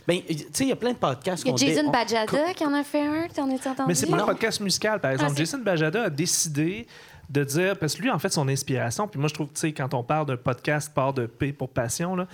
[0.05, 1.91] Ben, tu sais, il y a plein de podcasts Il y a dé- Jason on-
[1.91, 3.83] Bajada qui en a fait un, t'en as entendu?
[3.87, 4.23] Mais c'est pas Non.
[4.23, 5.31] un podcast musical, par exemple.
[5.31, 6.87] Ah, c'est- Jason Bajada a décidé
[7.29, 9.71] de dire, parce que lui, en fait, son inspiration, puis moi, je trouve, tu sais,
[9.71, 12.27] quand on parle d'un podcast, part de P pour passion,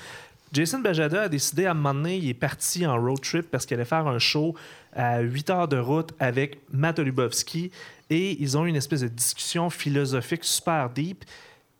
[0.53, 3.65] Jason Bajada a décidé à un moment donné, il est parti en road trip parce
[3.65, 4.55] qu'il allait faire un show
[4.93, 7.71] à 8 heures de route avec Matt Olubowski
[8.09, 11.25] et ils ont eu une espèce de discussion philosophique super deep.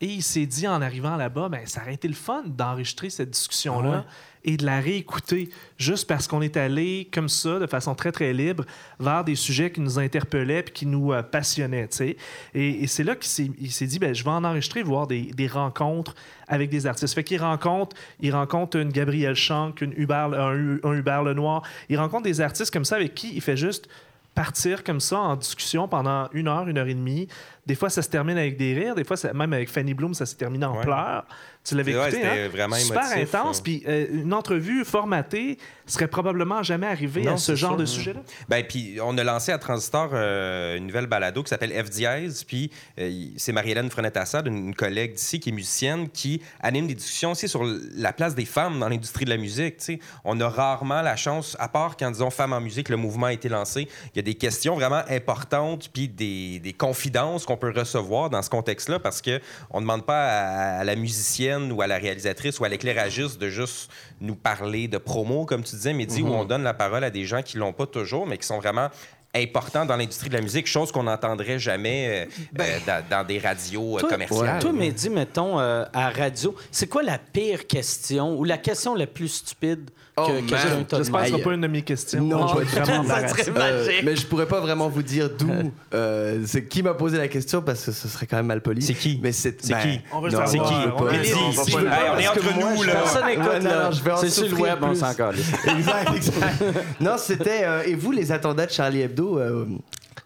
[0.02, 3.30] Et il s'est dit en arrivant là-bas, ben, ça aurait été le fun d'enregistrer cette
[3.30, 4.04] discussion-là Ouais.
[4.46, 8.32] Et de la réécouter juste parce qu'on est allé comme ça, de façon très, très
[8.32, 8.64] libre,
[9.00, 11.88] vers des sujets qui nous interpellaient puis qui nous euh, passionnaient.
[11.88, 12.18] tu sais.
[12.54, 13.30] Et, et c'est là qu'il
[13.72, 16.16] s'est, dit, ben, je vais en enregistrer, voir des, des rencontres
[16.48, 17.14] avec des artistes.
[17.14, 21.64] Fait qu'il rencontre, il rencontre une Gabrielle Chanck, une Hubert, un, un Hubert Lenoir.
[21.90, 23.90] Il rencontre des artistes comme ça avec qui il fait juste
[24.36, 27.28] partir comme ça en discussion pendant une heure, une heure et demie.
[27.66, 28.94] Des fois, ça se termine avec des rires.
[28.96, 30.84] Des fois, ça- même avec Fanny Bloom, ça s'est terminé en Ouais.
[30.84, 31.26] pleurs.
[31.64, 32.50] Tu l'avais Ouais, écouté, c'était hein?
[32.50, 33.58] vraiment Super émotif, intense.
[33.58, 33.62] euh.
[33.64, 35.58] Puis euh, une entrevue formatée
[35.88, 37.78] serait probablement jamais arrivée Non, à ce genre sûr.
[37.80, 38.20] de sujet-là.
[38.48, 42.44] Ben, puis on a lancé à Transistor euh, une nouvelle balado qui s'appelle F dièse.
[42.44, 46.94] Puis euh, c'est Marie-Hélène Frenette-Assad, une, une collègue d'ici qui est musicienne, qui anime des
[46.94, 47.64] discussions aussi sur
[47.96, 49.78] la place des femmes dans l'industrie de la musique.
[49.78, 50.00] tu sais.
[50.24, 53.34] On a rarement la chance, à part quand, disons, Femmes en musique, le mouvement a
[53.34, 57.74] été lancé, il y a des questions vraiment importantes, puis des, des confidences qu'on peut
[57.76, 59.40] recevoir dans ce contexte-là, parce que
[59.72, 63.40] on ne demande pas à, à la musicienne ou à la réalisatrice ou à l'éclairagiste
[63.40, 63.90] de juste
[64.22, 67.10] nous parler de promo, comme tu disais, mais dit où on donne la parole à
[67.10, 68.90] des gens qui l'ont pas toujours, mais qui sont vraiment
[69.36, 73.40] importants dans l'industrie de la musique, chose qu'on n'entendrait jamais euh, euh, dans, dans des
[73.40, 74.62] radios euh, Toi, commerciales.
[74.62, 79.28] Toi, Mehdi, mettons, à radio, c'est quoi la pire question ou la question la plus
[79.30, 80.86] stupide que Oh, quelqu'un man.
[80.86, 82.24] t'a J'espère que ce sera pas une de mes questions.
[82.24, 84.04] Non, je vais être vraiment ça serait Euh, magique.
[84.06, 85.52] mais je pourrais pas vraiment vous dire d'où.
[85.94, 88.82] euh, c'est qui m'a posé la question parce que ce serait quand même mal poli.
[88.82, 89.20] C'est qui?
[89.22, 90.00] Mais c'est C'est ben, qui?
[90.14, 90.48] On veut savoir.
[90.48, 91.54] je veux On Mehdi, savoir.
[91.66, 91.92] si Je veux pas.
[91.98, 92.94] Hey, on est que entre moi, nous, là.
[92.94, 93.84] Personne n'écoute, là.
[93.86, 96.64] non, je vais en C'est sur le web, on s'en exact, exact.
[97.02, 97.62] non, c'était.
[97.66, 99.66] euh, et vous, les attendants de Charlie Hebdo, euh,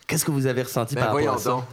[0.05, 1.65] qu'est-ce que vous avez ressenti Ben par rapport à ça?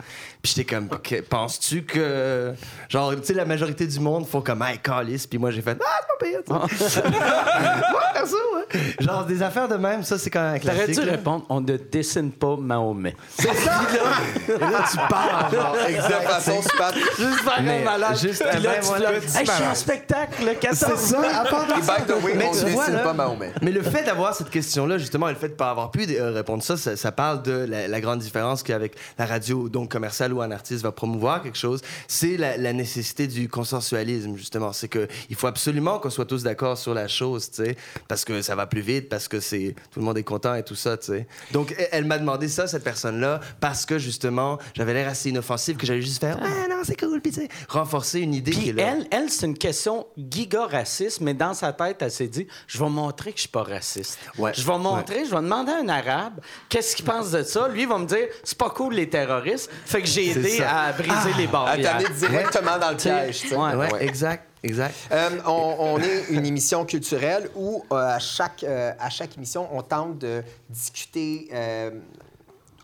[0.46, 0.88] Puis j'étais comme,
[1.28, 2.54] penses-tu que.
[2.88, 5.26] Genre, tu sais, la majorité du monde font comme, hey, calice.
[5.26, 6.52] Puis moi, j'ai fait, ah, c'est pas pire, tu.
[6.52, 8.80] Moi, perso, ouais.
[9.00, 11.02] Genre, des affaires de même, ça, c'est quand même un T'aurais classique.
[11.02, 13.16] dû répondre on ne dessine pas Mahomet.
[13.36, 14.54] C'est ça, là.
[14.54, 16.22] Et là, tu parles, genre, exact.
[16.28, 16.92] façon super.
[16.94, 18.16] Juste faire Mais un malade.
[18.16, 21.40] juste Puis là, avant, tu voilà, Hey, je suis en spectacle le 14 C'est ça,
[21.40, 23.12] à part de Et by the way, Mais on tu ne vois, dessine là, pas
[23.14, 23.50] Mahomet.
[23.62, 26.06] Mais le fait d'avoir cette question-là, justement, et le fait de ne pas avoir pu
[26.08, 29.90] euh, répondre ça, ça, ça parle de la, la grande différence qu'avec la radio, donc
[29.90, 34.72] commerciale, où un artiste va promouvoir quelque chose, c'est la, la nécessité du consensualisme, justement.
[34.72, 37.76] C'est qu'il faut absolument qu'on soit tous d'accord sur la chose, tu sais,
[38.08, 40.62] parce que ça va plus vite, parce que c'est tout le monde est content et
[40.62, 41.26] tout ça, tu sais.
[41.52, 45.76] Donc, elle, elle m'a demandé ça, cette personne-là, parce que, justement, j'avais l'air assez inoffensif,
[45.76, 48.72] que j'allais juste faire «Ah non, c'est cool», puis tu sais, renforcer une idée qui
[48.72, 52.46] Puis elle, elle c'est une question giga raciste, mais dans sa tête, elle s'est dit
[52.66, 54.18] Je vais montrer que je suis pas raciste.
[54.38, 54.52] Ouais.
[54.54, 57.68] Je vais montrer, je vais demander à un arabe qu'est-ce qu'il pense de ça?
[57.68, 59.70] Lui, il va me dire C'est pas cool les terroristes.
[59.84, 60.70] Fait que j'ai aidé ça.
[60.86, 61.98] à briser les À barrières.
[61.98, 63.44] t'amener directement dans le piège.
[63.52, 63.74] Ouais.
[63.74, 64.04] Ouais, Ouais.
[64.04, 64.94] exact, exact.
[65.12, 69.68] Euh, on, on est une émission culturelle où, euh, à, chaque, euh, à chaque émission,
[69.72, 71.48] on tente de discuter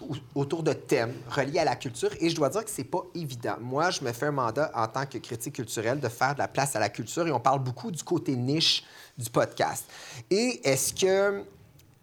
[0.00, 2.10] au- autour de thèmes reliés à la culture.
[2.20, 3.56] Et je dois dire que c'est pas évident.
[3.60, 6.48] Moi, je me fais un mandat en tant que critique culturel de faire de la
[6.48, 8.82] place à la culture et on parle beaucoup du côté niche
[9.16, 9.84] du podcast.
[10.30, 11.44] Et est-ce que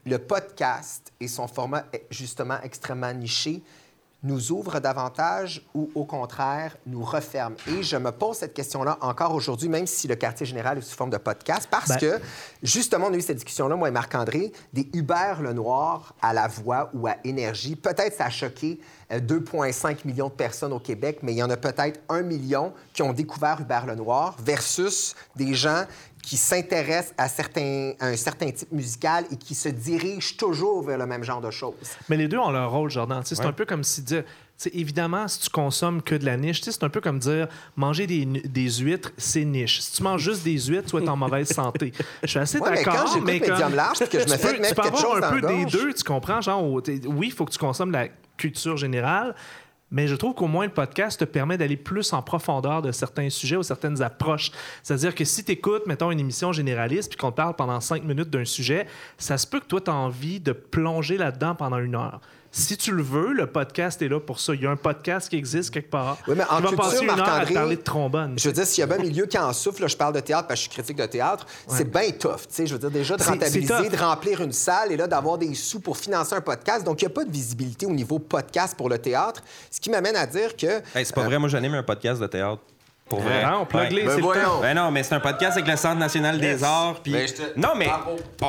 [0.05, 3.61] le podcast et son format est justement extrêmement niché?
[4.23, 7.55] Nous ouvre davantage ou au contraire nous referme?
[7.67, 10.95] Et je me pose cette question-là encore aujourd'hui, même si le quartier général est sous
[10.95, 12.19] forme de podcast, parce Ben- que
[12.61, 16.89] justement, on a eu cette discussion-là, moi et Marc-André, des Hubert Lenoir à la voix
[16.93, 17.75] ou à énergie.
[17.75, 18.79] Peut-être ça a choqué
[19.11, 22.73] euh, 2,5 millions de personnes au Québec, mais il y en a peut-être un million
[22.93, 25.83] qui ont découvert Hubert Lenoir versus des gens
[26.23, 30.97] qui s'intéressent à, certains, à un certain type musical et qui se dirigent toujours vers
[30.97, 31.73] le même genre de choses.
[32.09, 33.21] Mais les deux ont leur rôle, Jordan.
[33.25, 34.23] C'est un peu comme si dire.
[34.23, 37.47] tu sais, évidemment, si tu consommes que de la niche, c'est un peu comme dire
[37.75, 39.79] manger des, des huîtres, c'est niche.
[39.81, 41.93] Si tu manges juste des huîtres, tu vas être en mauvaise santé.
[42.23, 43.05] Je suis assez Ouais, mais d'accord.
[43.05, 45.31] quand mais comme- Médium Large que je me tu fais peux, tu peux avoir un
[45.31, 45.71] peu des gorge.
[45.71, 46.41] deux, tu comprends?
[46.41, 48.07] Genre, oui, il faut que tu consommes la
[48.37, 49.33] culture générale,
[49.91, 53.29] mais je trouve qu'au moins le podcast te permet d'aller plus en profondeur de certains
[53.29, 54.51] sujets ou certaines approches.
[54.83, 58.29] C'est-à-dire que si tu écoutes, mettons, une émission généraliste puis qu'on parle pendant cinq minutes
[58.29, 58.87] d'un sujet,
[59.17, 62.21] ça se peut que toi, tu as envie de plonger là-dedans pendant une heure.
[62.51, 64.55] Si tu le veux, le podcast est là pour ça.
[64.55, 66.17] Il y a un podcast qui existe quelque part.
[66.27, 68.33] Oui, mais en Tu vas culture, passer une heure à te Marc-André, parler de trombone.
[68.39, 70.15] Je veux dire, s'il y a bien un milieu qui en souffle, là, je parle
[70.15, 72.37] de théâtre parce que je suis critique de théâtre, c'est bien tough.
[72.37, 75.37] tu sais, Je veux dire, déjà de rentabiliser, de remplir une salle et là d'avoir
[75.37, 76.83] des sous pour financer un podcast.
[76.83, 79.43] Donc, il n'y a pas de visibilité au niveau podcast pour le théâtre.
[79.69, 80.65] Ce qui m'amène à dire que.
[80.95, 82.61] Hey, c'est pas vrai, moi j'anime un podcast de théâtre.
[83.09, 83.43] Pour vrai.
[83.43, 84.05] Hein, on plug les, Ouais.
[84.05, 84.61] Ben c'est le temps.
[84.61, 87.01] Ben non, mais c'est un podcast avec le Centre national des arts.
[87.01, 87.89] puis- Ben, te- Non, mais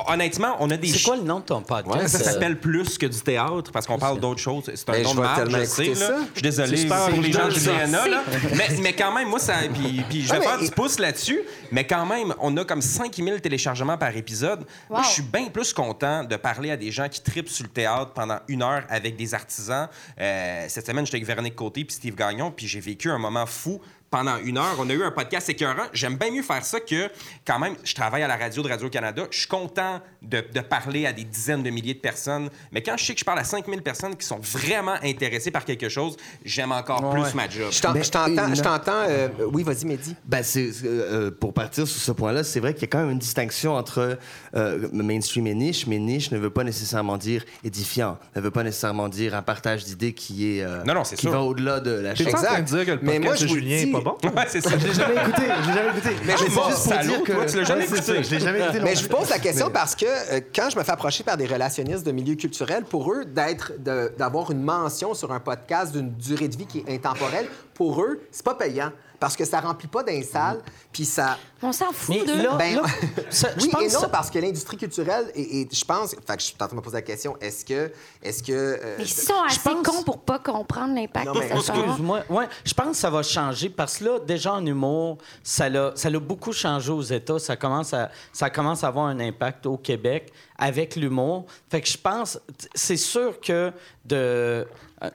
[0.08, 0.88] honnêtement, on a des.
[0.88, 2.08] C'est quoi le nom de ton podcast?
[2.08, 4.70] Ça Euh, s'appelle plus que du théâtre parce qu'on parle d'autres choses.
[4.74, 5.84] C'est un Ben, nom je de marque, tellement je sais.
[5.94, 5.94] Là.
[5.94, 8.22] Je suis désolé pour les gens du là.
[8.56, 9.54] mais, mais quand même, moi, ça.
[9.72, 11.40] Puis, puis je vais faire du pouce là-dessus.
[11.72, 14.64] Mais quand même, on a comme 5000 téléchargements par épisode.
[14.88, 17.70] Moi, je suis bien plus content de parler à des gens qui tripent sur le
[17.70, 19.88] théâtre pendant une heure avec des artisans.
[20.20, 23.46] Euh, cette semaine, j'étais avec Véronique Côté puis Steve Gagnon, puis j'ai vécu un moment
[23.46, 23.80] fou
[24.10, 24.76] pendant une heure.
[24.78, 25.84] On a eu un podcast écœurant.
[25.92, 27.08] J'aime bien mieux faire ça que,
[27.46, 29.22] quand même, je travaille à la radio de Radio-Canada.
[29.30, 32.50] Je suis content de, de parler à des dizaines de milliers de personnes.
[32.72, 35.64] Mais quand je sais que je parle à 5000 personnes qui sont vraiment intéressées par
[35.64, 37.22] quelque chose, j'aime encore Ouais.
[37.22, 37.68] plus ma job.
[37.70, 38.54] Je t'en- Mais je t'entends.
[38.54, 40.14] je t'entends, euh, oui, vas-y, Mehdi.
[40.24, 43.10] Ben, c'est, euh, pour partir sur ce point-là, c'est vrai qu'il y a quand même
[43.10, 44.18] une distinction entre
[44.56, 48.62] euh, mainstream et niche, mais niche ne veut pas nécessairement dire édifiant, ne veut pas
[48.64, 51.30] nécessairement dire un partage d'idées qui est euh, Non, non, c'est qui sûr.
[51.32, 52.62] va au-delà de la de Exact.
[52.64, 54.28] dire que le Mais moi, je de Julien pas bon?
[54.36, 54.70] Ouais, c'est ça.
[54.78, 56.16] Je l'ai jamais écouté, je l'ai jamais écouté.
[56.24, 58.14] Mais c'est juste pour salaud, dire que toi, tu l'as jamais Ouais, c'est écouté.
[58.16, 58.78] ça, Je l'ai jamais écouté.
[58.78, 60.92] non Mais je vous pose la question Mais- parce que euh, quand je me fais
[60.92, 63.72] approcher par des relationnistes de milieux culturels, pour eux, d'être,
[64.18, 68.20] d'avoir une mention sur un podcast d'une durée de vie qui est intemporelle, pour eux,
[68.30, 70.60] c'est pas payant parce que ça remplit pas d'un salle,
[70.92, 71.38] puis ça.
[71.62, 72.42] On s'en fout Mais d'eux.
[72.42, 72.82] là, Ben, là,
[73.30, 76.10] ça- je oui pense et non, ça- parce que l'industrie culturelle, et, et je pense,
[76.12, 78.52] fait que je suis en train de me poser la question, est-ce que, est-ce que,
[78.52, 81.74] euh, Mais ils sont assez pense- cons pour pas comprendre l'impact mais ça.
[81.74, 82.22] Excuse-moi.
[82.30, 85.92] Ouais, je pense que ça va changer parce que là, déjà en humour, ça l'a,
[85.96, 87.38] ça l'a beaucoup changé aux États.
[87.38, 91.44] Ça commence, à, ça commence à avoir un impact au Québec avec l'humour.
[91.70, 92.38] Fait que je pense,
[92.74, 93.70] c'est sûr que
[94.06, 94.66] de,
[95.02, 95.10] euh,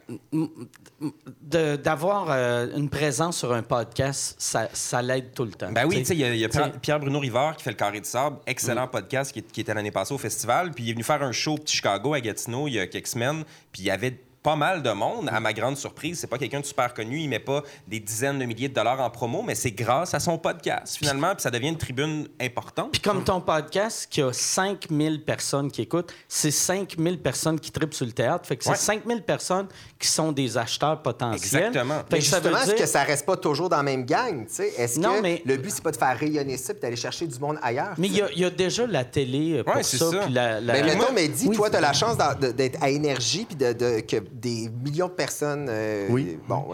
[1.42, 5.65] de- d'avoir euh, une présence sur un podcast, ça, ça l'aide tout le temps.
[5.72, 8.06] Ben oui, tu sais, il y a, y Pierre-Bruno Rivard qui fait le Carré de
[8.06, 10.72] Sable, excellent podcast qui, est- qui était l'année passée au festival.
[10.72, 12.88] Puis il est venu faire un show au Petit Chicago à Gatineau il y a
[12.88, 13.44] quelques semaines.
[13.72, 16.20] Puis il y avait pas mal de monde, à ma grande surprise.
[16.20, 19.00] C'est pas quelqu'un de super connu, il met pas des dizaines de milliers de dollars
[19.02, 21.34] en promo, mais c'est grâce à son podcast, finalement.
[21.34, 22.92] Puis ça devient une tribune importante.
[22.92, 27.96] Puis comme ton podcast, qui a 5000 personnes qui écoutent, c'est 5000 personnes qui tripent
[27.96, 28.46] sur le théâtre.
[28.48, 28.76] Fait que c'est Ouais.
[28.76, 29.68] 5000 personnes
[29.98, 31.64] qui sont des acheteurs potentiels.
[31.64, 32.04] Exactement.
[32.08, 34.46] Fait que justement, est-ce que ça reste pas toujours dans la même gang?
[34.46, 34.74] tu sais?
[34.78, 37.26] Est-ce Non, que mais- le but, c'est pas de faire rayonner ça puis d'aller chercher
[37.26, 37.96] du monde ailleurs?
[37.98, 39.98] Mais il y, a- il y a déjà la télé euh, pour Ouais, ça.
[39.98, 40.20] ça.
[40.26, 41.56] puis la- la- Mais Ben, mettons, moi- mais dis, Oui.
[41.56, 45.14] toi, tu as la chance d'être à énergie puis de, de- que des millions de
[45.14, 46.38] personnes euh, Oui.
[46.48, 46.66] bon,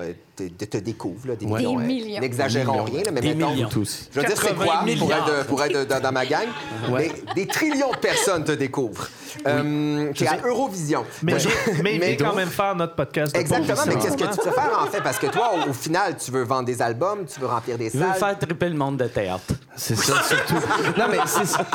[0.50, 1.28] te, de- te découvrent.
[1.28, 1.60] Là, des Ouais.
[1.60, 1.78] millions.
[1.80, 2.20] Des millions.
[2.22, 3.52] N'exagérons rien, là, mais Des mettons.
[3.52, 3.70] millions.
[3.70, 4.10] Tous.
[4.14, 6.48] Je veux dire, c'est 80 quoi pour être, pour être dans, dans ma gang?
[6.90, 7.12] Ouais.
[7.28, 9.08] Mais des trillions de personnes te découvrent.
[9.48, 11.06] Euh, T'es à Eurovision.
[11.24, 11.50] Mais, Euh,
[11.84, 13.34] mais, mais- quand même faire notre podcast.
[13.34, 15.02] de Exactement, mais qu'est-ce que tu préfères en fait?
[15.02, 17.86] Parce que toi, au, au final, tu veux vendre des albums, tu veux remplir des
[17.94, 18.16] Il veut salles.
[18.20, 19.54] faire triper le monde de théâtre.
[19.76, 20.56] C'est ça, surtout.
[20.98, 21.66] non, mais c'est ça.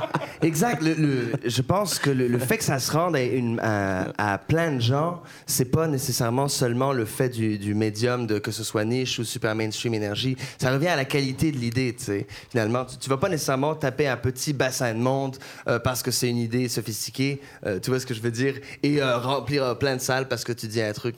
[0.42, 0.82] Exact.
[0.82, 4.06] Le, le- je pense que le, le fait que ça se rende à, une- à-
[4.18, 8.50] à plein de gens, c'est pas nécessairement seulement le fait du, du médium, de que
[8.56, 10.36] ce soit niche ou super mainstream énergie.
[10.60, 12.26] Ça revient à la qualité de l'idée, tu sais.
[12.50, 15.36] Finalement, tu, tu vas pas nécessairement taper un petit bassin de monde
[15.68, 18.54] euh, parce que c'est une idée sophistiquée, euh, tu vois ce que je veux dire,
[18.82, 21.16] et euh, remplir plein de salles parce que tu dis un truc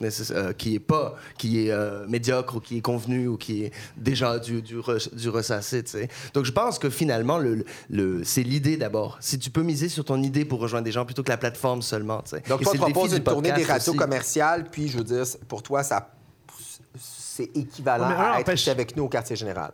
[0.57, 1.73] qui est pas, qui est
[2.07, 5.91] médiocre ou qui est convenu ou qui est déjà du, du, re- du ressassé, tu
[5.91, 6.07] sais.
[6.33, 9.17] Donc je pense que finalement, le, le, c'est l'idée d'abord.
[9.21, 11.81] Si tu peux miser sur ton idée pour rejoindre des gens plutôt que la plateforme
[11.81, 12.43] seulement, tu sais.
[12.47, 15.83] Donc, toi, tu proposes une tournée des radios commerciales, puis je veux dire, pour toi,
[15.83, 16.11] ça
[17.39, 19.71] c'est équivalent Ouais, à être avec nous au quartier général.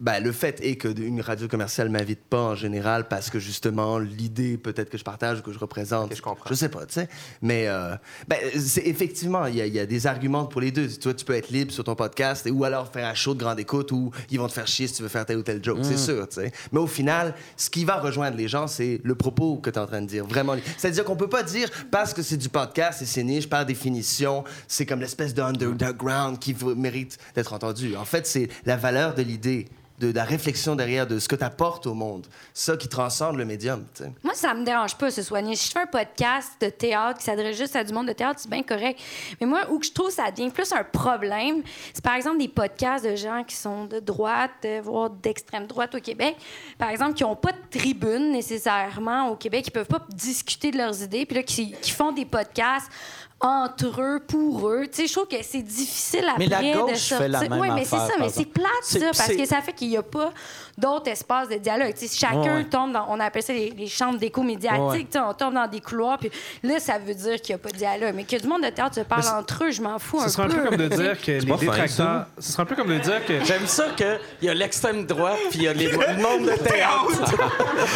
[0.00, 3.98] Ben, le fait est que une radio commerciale m'invite pas en général parce que justement
[3.98, 6.48] l'idée peut-être que je partage ou que je représente, je comprends.
[6.48, 7.08] je sais pas, tu sais.
[7.42, 7.94] Mais euh,
[8.28, 10.88] ben, c'est effectivement, il y, a- il y a des arguments pour les deux.
[10.88, 13.40] Toi, tu peux être libre sur ton podcast et, ou alors faire un show de
[13.40, 15.62] grande écoute où ils vont te faire chier si tu veux faire tel ou tel
[15.64, 16.52] joke, c'est sûr, tu sais.
[16.72, 19.82] Mais au final, ce qui va rejoindre les gens, c'est le propos que tu es
[19.82, 20.26] en train de dire.
[20.26, 20.56] Vraiment.
[20.76, 24.44] C'est-à-dire qu'on peut pas dire parce que c'est du podcast et c'est niche, par définition,
[24.68, 27.96] c'est comme l'espèce de underground qui mérite d'être entendu.
[27.96, 29.66] En fait, c'est la valeur de l'idée.
[29.98, 33.44] De, la réflexion derrière de ce que tu apportes au monde, ça qui transcende le
[33.44, 33.84] médium.
[34.22, 35.56] Moi, ça me dérange pas, ce soigner.
[35.56, 38.40] Si je fais un podcast de théâtre qui s'adresse juste à du monde de théâtre,
[38.40, 39.00] c'est bien correct.
[39.40, 43.04] Mais moi, où je trouve ça devient plus un problème, c'est par exemple des podcasts
[43.04, 46.36] de gens qui sont de droite, euh, voire d'extrême droite au Québec.
[46.78, 50.78] Par exemple, qui n'ont pas de tribune nécessairement au Québec, qui peuvent pas discuter de
[50.78, 52.90] leurs idées, puis là, qui font des podcasts
[53.38, 54.86] entre eux, pour eux.
[54.90, 57.18] Tu sais, je trouve que c'est difficile après Mais la de sortir.
[57.18, 59.72] fait la même Oui, mais c'est ça, mais c'est plate, ça, parce que ça fait
[59.74, 60.32] qu'il n'y a pas
[60.78, 61.92] d'autres espaces de dialogue.
[61.98, 64.88] Tu sais, chacun Ouais, tombe dans, on appelle ça les, les chambres d'écho médiatique, Ouais,
[64.90, 65.04] ouais.
[65.04, 66.30] tu sais, on tombe dans des couloirs, puis
[66.62, 68.14] là, ça veut dire qu'il n'y a pas de dialogue.
[68.14, 70.30] Mais que du monde de théâtre se parle entre eux, je m'en fous un Ce
[70.30, 72.26] serait un peu comme de dire que les détracteurs.
[72.38, 73.44] Ce serait un peu comme de dire que.
[73.44, 76.56] J'aime ça qu'il y a l'extrême droite puis il y a les, le monde de
[76.56, 77.34] théâtre.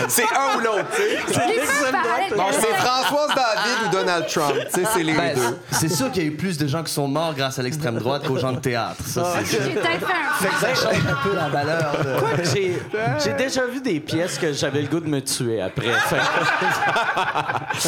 [0.09, 1.19] C'est un ou l'autre, tu sais.
[1.33, 2.53] C'est l'extrême droite.
[2.61, 4.55] c'est Françoise David ou Donald Trump.
[4.73, 5.30] Tu sais, c'est les
[5.73, 7.99] C'est sûr qu'il y a eu plus de gens qui sont morts grâce à l'extrême
[7.99, 9.03] droite qu'aux gens de théâtre.
[9.07, 9.61] Ça, c'est sûr.
[9.65, 11.93] J'ai peut-être fait un Fait que ça change un peu la valeur.
[12.05, 12.81] de- Quoi que j'ai,
[13.23, 15.93] j'ai déjà vu des pièces que j'avais le goût de me tuer après.
[15.93, 17.81] Fait que-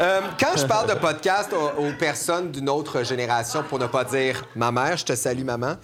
[0.00, 4.04] Euh, quand je parle de podcast aux, aux personnes d'une autre génération, pour ne pas
[4.04, 5.74] dire ma mère, je te salue maman,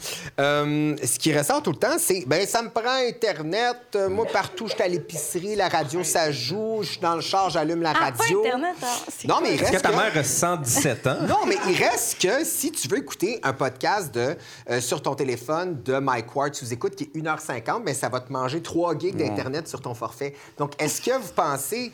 [0.40, 3.76] euh, ce qui ressort tout le temps, c'est ben ça me prend Internet.
[3.96, 6.78] euh, moi, partout, je suis à l'épicerie, la radio, ça joue.
[6.82, 8.40] Je suis dans le char, j'allume la Ah, pas radio.
[8.44, 8.86] Internet, hein,
[9.16, 11.76] c'est Non, mais il Est-ce que reste ta que- mère a 117 Non, mais il
[11.76, 14.36] reste que si tu veux écouter un podcast de,
[14.70, 18.20] euh, sur ton téléphone de Mike Ward sous écoute qui est 1h50, mais ça va
[18.20, 20.34] te manger 3 gigs d'Internet sur ton forfait.
[20.58, 21.92] Donc, est-ce que vous pensez.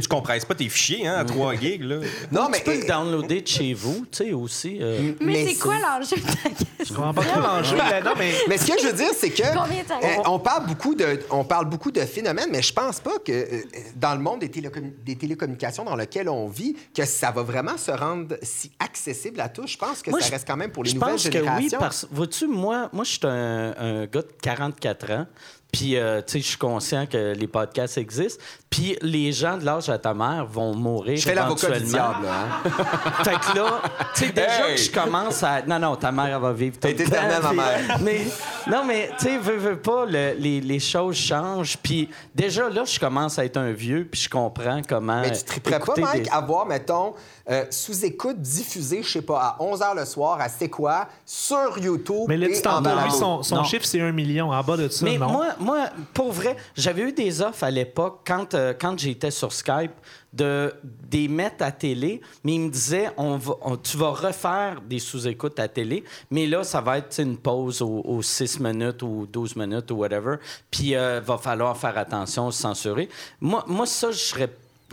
[0.00, 1.96] Tu compresses pas tes fichiers hein, à 3 gigs, là.
[2.30, 4.78] non, tu peux le downloader de chez vous, tu sais, aussi.
[4.80, 5.12] euh.
[5.20, 6.66] Mais, Mais c'est quoi l'enjeu de ta question?
[6.84, 7.76] Je comprends pas trop l'enjeu.
[7.76, 8.32] mais non, mais.
[8.48, 11.66] Mais ce que je veux dire, c'est que euh, on parle beaucoup de, on parle
[11.68, 13.62] beaucoup de phénomènes, mais je pense pas que euh,
[13.96, 17.76] dans le monde des, télécom- des télécommunications dans lequel on vit, que ça va vraiment
[17.76, 19.66] se rendre si accessible à tous.
[19.68, 21.56] Je pense que Moi, ça je- reste quand même pour les je nouvelles pense générations.
[21.56, 25.26] que oui, parce vois-tu, moi, moi je suis un, un gars de 44 ans.
[25.72, 28.42] Puis, euh, tu sais, je suis conscient que les podcasts existent.
[28.68, 32.26] Puis, les gens de l'âge à ta mère vont mourir Je fais l'avocat du diable,
[32.28, 32.70] hein?
[33.24, 33.82] Fait que là,
[34.14, 34.74] tu sais, déjà Hey!
[34.76, 35.62] que je commence à.
[35.62, 37.98] Non, non, ta mère, elle va vivre est éternelle, ma mère.
[38.00, 38.20] Mais,
[38.68, 41.76] non, mais, tu sais, veux, veux pas, le- les, les choses changent.
[41.82, 45.20] Puis, déjà, là, je commence à être un vieux, puis je comprends comment.
[45.22, 47.14] Mais tu triperais pas, Mike, des- à voir, mettons,
[47.50, 51.76] euh, sous-écoute diffusée, je sais pas, à 11 h le soir, à C'est quoi, sur
[51.78, 52.24] YouTube.
[52.28, 53.10] Mais là, tu en t'entends, lui,
[53.42, 54.52] son, chiffre, c'est un million.
[54.52, 55.28] En bas de ça, Mais non?
[55.28, 59.52] moi, moi, pour vrai, j'avais eu des offres à l'époque quand, euh, quand j'étais sur
[59.52, 59.92] Skype
[60.32, 60.72] de
[61.08, 64.98] des mettre à télé, mais ils me disaient on va, on- tu vas refaire des
[65.00, 69.26] sous-écoutes à télé, mais là ça va être une pause aux, aux 6 minutes ou
[69.30, 70.36] 12 minutes ou whatever,
[70.70, 73.08] puis euh, va falloir faire attention, se censurer.
[73.40, 74.50] Moi, moi ça je serais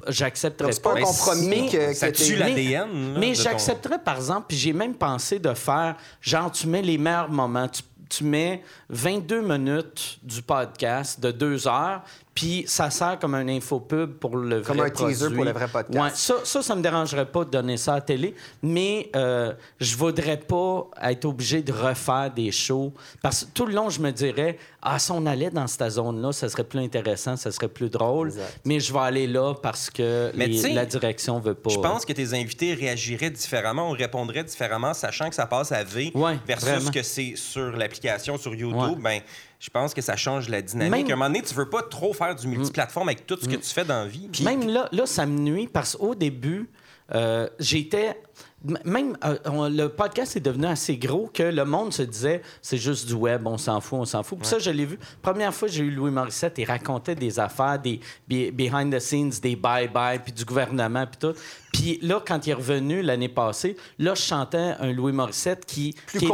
[0.07, 1.01] j'accepterais c'est pas un pas.
[1.03, 2.89] compromis Mais- que, ça que tue mais- l'ADN,
[3.20, 6.97] Mais ton- j'accepterais, par exemple, puis j'ai même pensé de faire, genre, tu mets les
[6.97, 7.68] meilleurs moments.
[7.68, 12.03] Tu, tu mets 22 minutes du podcast de deux heures,
[12.38, 15.67] puis ça sert comme un infopub pour le vrai Comme un teaser pour le vrai
[15.67, 15.99] podcast.
[16.03, 19.53] Ouais, ça, ça, ça me dérangerait pas de donner ça à la télé, mais euh,
[19.79, 22.93] je voudrais pas être obligé de refaire des shows.
[23.23, 26.31] Parce que tout le long, je me dirais, ah, si on allait dans cette zone-là,
[26.31, 28.59] ça serait plus intéressant, ça serait plus drôle, Exact.
[28.65, 31.71] mais je vais aller là parce que les- la direction veut pas.
[31.71, 35.83] Je pense que tes invités réagiraient différemment, on répondrait différemment, sachant que ça passe à
[35.83, 36.91] V Ouais, versus vraiment.
[36.91, 38.99] que c'est sur l'application, sur YouTube.
[38.99, 39.01] Ouais.
[39.01, 39.21] Ben,
[39.59, 40.91] je pense que ça change la dynamique.
[40.91, 41.09] Même- Mm.
[41.09, 43.55] À un moment donné, tu veux pas trop faire du multiplateforme avec tout ce que
[43.55, 44.27] tu fais dans la vie.
[44.31, 46.69] Puis même là, là, ça me nuit parce qu'au début,
[47.15, 48.19] euh, j'étais.
[48.85, 52.77] Même euh, on- le podcast est devenu assez gros que le monde se disait c'est
[52.77, 54.39] juste du web, on s'en fout, on s'en fout.
[54.39, 54.97] Puis ça, je l'ai vu.
[55.21, 59.29] Première fois, j'ai eu Louis Morissette, il racontait des affaires, des be- behind the scenes,
[59.41, 61.37] des bye-bye, puis du gouvernement, puis tout.
[61.71, 65.93] Puis là, quand il est revenu l'année passée, là, je chantais un Louis Morissette qui,
[66.15, 66.25] était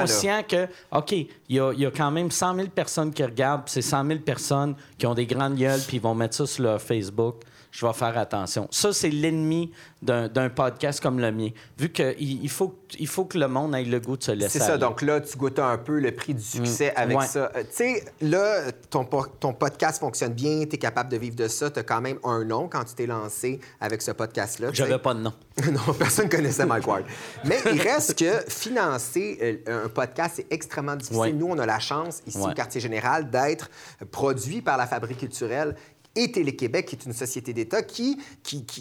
[0.00, 0.42] conscient, là.
[0.42, 3.62] que, OK, il y a, il y a quand même 100 000 personnes qui regardent,
[3.64, 6.46] puis c'est 100 000 personnes qui ont des grandes gueules, puis ils vont mettre ça
[6.46, 7.36] sur leur Facebook.
[7.70, 8.66] Je vais faire attention.
[8.70, 9.70] Ça, c'est l'ennemi
[10.02, 11.48] d'un podcast comme le mien.
[11.76, 14.58] Vu qu'il il faut, il faut que le monde ait le goût de se laisser
[14.58, 14.72] C'est ça.
[14.74, 14.78] aller.
[14.78, 17.00] Donc là, tu goûtes un peu le prix du succès Mm.
[17.00, 17.26] avec Ouais.
[17.26, 17.50] ça.
[17.56, 21.48] Euh, tu sais, là, ton, ton podcast fonctionne bien, tu es capable de vivre de
[21.48, 21.68] ça.
[21.70, 24.68] Tu as quand même un nom quand tu t'es lancé avec ce podcast-là.
[24.72, 25.32] J'avais pas de nom.
[25.72, 27.04] non, personne connaissait Mike Ward.
[27.44, 31.18] Mais il reste que financer euh, un podcast, c'est extrêmement difficile.
[31.20, 31.32] Ouais.
[31.32, 32.50] Nous, on a la chance, ici Ouais.
[32.52, 33.68] au Quartier Général, d'être
[34.10, 35.74] produit par la Fabrique culturelle
[36.18, 38.18] et Télé-Québec, qui est une société d'État qui,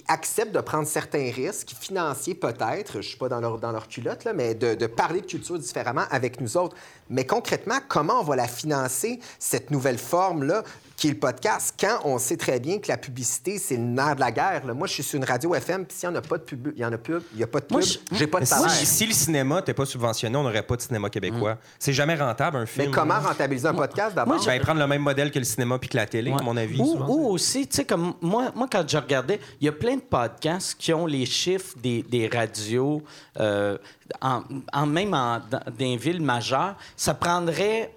[0.07, 4.23] accepte de prendre certains risques financiers, peut-être, je ne suis pas dans leur, dans culotte,
[4.23, 6.75] là, mais de, de parler de culture différemment avec nous autres.
[7.09, 10.63] Mais concrètement, comment on va la financer, cette nouvelle forme-là,
[10.97, 14.15] qui est le podcast, quand on sait très bien que la publicité, c'est le nerf
[14.15, 14.65] de la guerre.
[14.65, 14.73] là.
[14.73, 16.73] Moi, je suis sur une radio FM, puis s'il n'y en a pas de pub,
[16.75, 18.45] il y en a pub, il n'y a pas de pub, je- j'ai pas de
[18.45, 18.71] Si, salaire.
[18.71, 21.59] si le cinéma n'était pas subventionné, on n'aurait pas de cinéma québécois.
[21.77, 22.87] C'est jamais rentable, un film.
[22.87, 24.35] Mais comment rentabiliser un podcast d'abord?
[24.37, 26.39] moi, Ben, prendre le même modèle que le cinéma puis que la télé, Ouais.
[26.39, 26.79] à mon avis.
[26.81, 29.97] Ou, ou aussi, tu sais, comme moi, moi, quand je regardais, il y a plein
[29.97, 33.03] de podcasts qui ont les chiffres des, des radios,
[33.39, 33.77] euh,
[34.21, 34.41] en,
[34.73, 36.75] en- même en, dans des villes majeures.
[36.95, 37.91] Ça prendrait.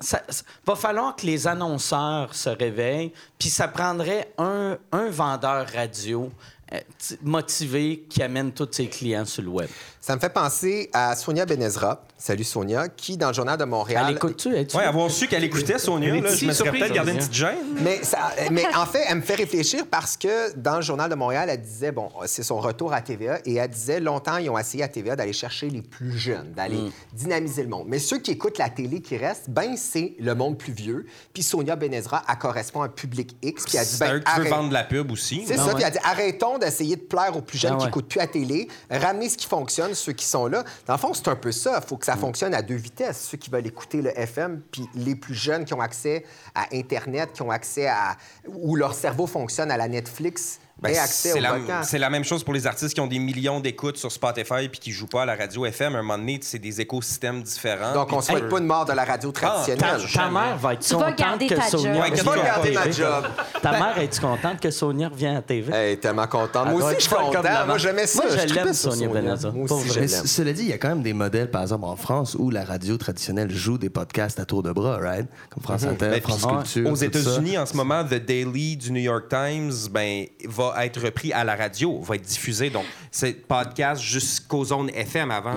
[0.00, 4.78] Ça, ça- va falloir que les annonceurs se réveillent, puis ça prendrait un,
[5.10, 6.30] vendeur radio
[6.72, 6.78] euh,
[7.22, 9.68] motivé qui amène tous ses clients sur le web.
[10.08, 12.02] Ça me fait penser à Sonia Benezra.
[12.16, 14.06] Salut Sonia, qui, dans le Journal de Montréal.
[14.08, 14.48] Elle écoute-tu?
[14.48, 17.58] Ouais, avoir su qu'elle écoutait Sonia, là, je me serais peut-être gardé une petite gêne.
[17.82, 21.14] Mais, ça- mais en fait, elle me fait réfléchir parce que dans le Journal de
[21.14, 24.56] Montréal, elle disait, bon, c'est son retour à TVA, et elle disait, longtemps, ils ont
[24.58, 26.90] essayé à TVA d'aller chercher les plus jeunes, d'aller Mm.
[27.12, 27.84] dynamiser le monde.
[27.86, 31.04] Mais ceux qui écoutent la télé qui restent, ben, c'est le monde plus vieux.
[31.34, 34.20] Puis Sonia Benezra, elle correspond à un public X, puis elle dit, C'est ben, eux
[34.20, 35.44] qui veut arrête- vendre de la pub aussi.
[35.46, 35.74] C'est Ah ça, ouais.
[35.74, 37.86] puis elle dit arrêtons d'essayer de plaire aux plus jeunes Ah qui ouais.
[37.90, 40.64] n'écoutent plus à télé, ramener ce qui fonctionne, ceux qui sont là.
[40.86, 41.80] Dans le fond, c'est un peu ça.
[41.82, 43.20] Il faut que ça fonctionne à deux vitesses.
[43.30, 46.24] Ceux qui veulent écouter le FM, puis les plus jeunes qui ont accès
[46.54, 48.16] à Internet, qui ont accès à.
[48.46, 51.90] où leur cerveau fonctionne à la Netflix, Ben, c'est au la, podcast.
[51.90, 54.78] c'est la même chose pour les artistes qui ont des millions d'écoutes sur Spotify puis
[54.78, 55.96] qui jouent pas à la radio FM.
[55.96, 57.92] À un moment donné, c'est des écosystèmes différents.
[57.94, 60.00] Donc, on ne souhaite pas une mort de la radio Ta, traditionnelle.
[60.14, 61.92] ta mère va être Tu contente garder que ta Sonia.
[62.00, 63.24] Ouais, Je qu'est-ce garder que ma tu job.
[63.60, 65.72] Ta mère, es-tu contente que Sonia revienne à TV?
[65.74, 66.68] Elle est tellement contente.
[66.68, 67.42] Moi aussi, je suis content.
[67.66, 68.22] Moi, j'aimais ça.
[68.22, 69.52] Moi, je tripais l'aime, Sonia Benazza.
[69.52, 72.50] Je cela dit, il y a quand même des modèles, par exemple en France, où
[72.50, 75.26] la radio traditionnelle joue des podcasts à tour de bras, right?
[75.50, 76.90] Comme France Inter, Ben, France Culture.
[76.90, 76.94] Aux.
[76.94, 81.44] États-Unis, en ce moment, The Daily du New York Times ben, va être repris à
[81.44, 82.70] la radio, va être diffusé.
[82.70, 85.56] Donc, c'est podcast jusqu'aux zones FM avant.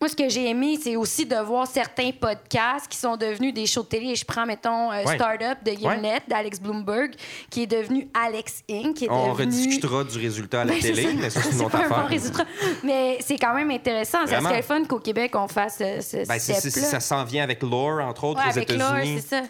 [0.00, 3.64] Moi, ce que j'ai aimé, c'est aussi de voir certains podcasts qui sont devenus des
[3.64, 4.08] shows de télé.
[4.10, 5.14] Et je prends, mettons, euh, Ouais.
[5.14, 7.12] Startup de Gimlet, d'Alex Bloomberg,
[7.48, 9.46] qui est devenu Alex Inc., qui est On devenu...
[9.46, 11.08] rediscutera du résultat à la Ben, télé, ça.
[11.18, 12.46] mais ça, c'est une autre pas un bon affaire.
[12.82, 14.18] Mais c'est quand même intéressant.
[14.26, 14.48] Ça Vraiment.
[14.50, 18.24] serait le fun qu'au Québec, on fasse ce Ben, ça s'en vient avec Lore, entre
[18.24, 19.22] autres, Ouais, aux avec Laure, États-Unis.
[19.26, 19.42] c'est ça.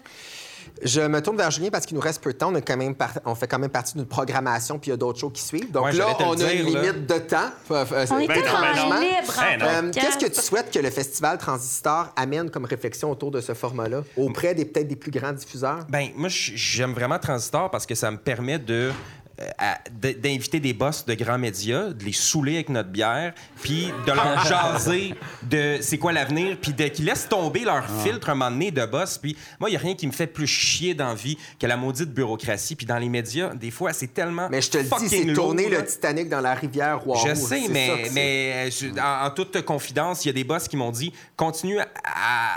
[0.83, 2.51] Je me tourne vers Julien parce qu'il nous reste peu de temps.
[2.51, 4.93] On, a quand même par- on fait quand même partie d'une programmation, puis il y
[4.93, 5.71] a d'autres shows qui suivent.
[5.71, 6.81] Donc Ouais, là, on a une là.
[6.81, 7.49] limite de temps.
[7.71, 8.99] Euh, On est ben, normalement.
[8.99, 9.91] libre en Euh.
[9.93, 14.03] Qu'est-ce que tu souhaites que le festival Transistor amène comme réflexion autour de ce format-là,
[14.17, 15.85] auprès des peut-être des plus grands diffuseurs?
[15.89, 18.91] Ben, moi, j'aime vraiment Transistor parce que ça me permet de euh,
[19.91, 24.45] d'inviter des boss de grands médias, de les saouler avec notre bière, puis de leur
[24.45, 25.13] jaser
[25.43, 28.03] de c'est quoi l'avenir, puis de- qu'ils laissent tomber leur Ah.
[28.03, 29.17] filtre un moment donné de boss.
[29.17, 31.67] Puis moi, il n'y a rien qui me fait plus chier dans la vie que
[31.67, 32.75] la maudite bureaucratie.
[32.75, 34.47] Puis dans les médias, des fois, c'est tellement.
[34.49, 37.15] Mais je te le dis, c'est tourner le Titanic dans la rivière Rouen.
[37.25, 40.67] Je sais, mais, mais euh, je- en, en toute confidence, il y a des boss
[40.67, 41.87] qui m'ont dit continue à,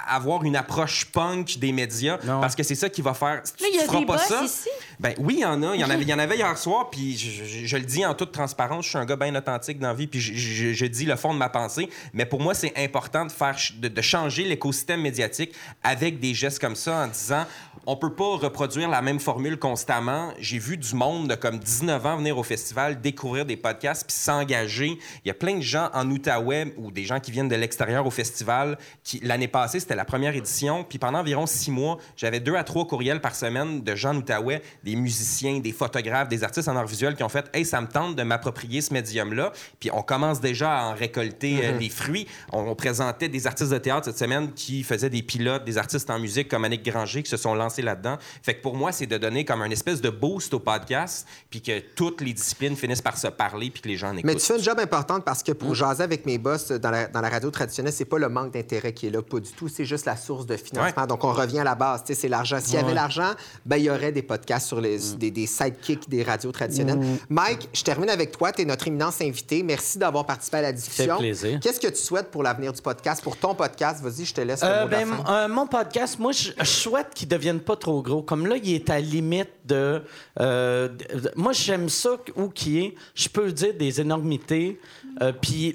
[0.08, 2.40] à avoir une approche punk des médias Non.
[2.40, 3.42] parce que c'est ça qui va faire.
[3.60, 4.68] Là, il y a des pas boss ça, ici?
[5.00, 5.76] Ben oui, il y en a.
[5.76, 8.98] Il y en avait, hier soir, puis je, le dis en toute transparence, je suis
[8.98, 11.88] un gars bien authentique dans la vie, puis je, dis le fond de ma pensée.
[12.12, 16.58] Mais pour moi, c'est important de faire, de, de changer l'écosystème médiatique avec des gestes
[16.58, 17.46] comme ça en disant
[17.90, 20.34] on peut pas reproduire la même formule constamment.
[20.38, 24.14] J'ai vu du monde de comme 19 ans venir au festival, découvrir des podcasts, puis
[24.14, 24.98] s'engager.
[25.24, 28.06] Il y a plein de gens en Outaouais ou des gens qui viennent de l'extérieur
[28.06, 28.76] au festival.
[29.04, 32.62] Qui l'année passée, c'était la première édition, puis pendant environ six mois, j'avais deux à
[32.62, 36.76] trois courriels par semaine de gens en Outaouais, des musiciens, des photographes, des artistes en
[36.76, 39.50] art visuel qui ont fait Hey, ça me tente de m'approprier ce médium-là.
[39.80, 42.26] Puis on commence déjà à en récolter euh, les fruits.
[42.52, 46.10] On, on présentait des artistes de théâtre cette semaine qui faisaient des pilotes, des artistes
[46.10, 48.16] en musique comme Annick Granger qui se sont lancés là-dedans.
[48.42, 51.60] Fait que pour moi, c'est de donner comme un espèce de boost au podcast, puis
[51.62, 54.24] que toutes les disciplines finissent par se parler, puis que les gens en écoutent.
[54.24, 57.06] Mais tu fais une job importante parce que pour jaser avec mes boss dans la,
[57.06, 59.68] dans la radio traditionnelle, c'est pas le manque d'intérêt qui est là, pas du tout.
[59.68, 61.02] C'est juste la source de financement.
[61.02, 61.06] Ouais.
[61.08, 62.02] Donc, on revient à la base.
[62.04, 62.58] Tu sais, C'est l'argent.
[62.60, 62.94] S'il y avait Ouais.
[62.94, 63.32] l'argent,
[63.66, 66.98] ben, il y aurait des podcasts sur les, des, des sidekicks des radios traditionnelles.
[67.28, 68.52] Mike, je termine avec toi.
[68.52, 69.62] Tu es notre éminence invité.
[69.62, 71.18] Merci d'avoir participé à la discussion.
[71.18, 71.58] plaisir.
[71.60, 74.02] Qu'est-ce que tu souhaites pour l'avenir du podcast, pour ton podcast?
[74.02, 75.32] Vas-y, je te laisse le Euh, mot de la ben, fin.
[75.44, 78.22] euh, mon podcast, moi, je, je souhaite qu'il devienne pas trop gros.
[78.22, 80.02] Comme là, il est à la limite de.
[80.40, 80.88] euh,
[81.36, 82.94] moi, j'aime ça où qui est.
[83.14, 84.80] Je peux dire des énormités,
[85.20, 85.74] euh, puis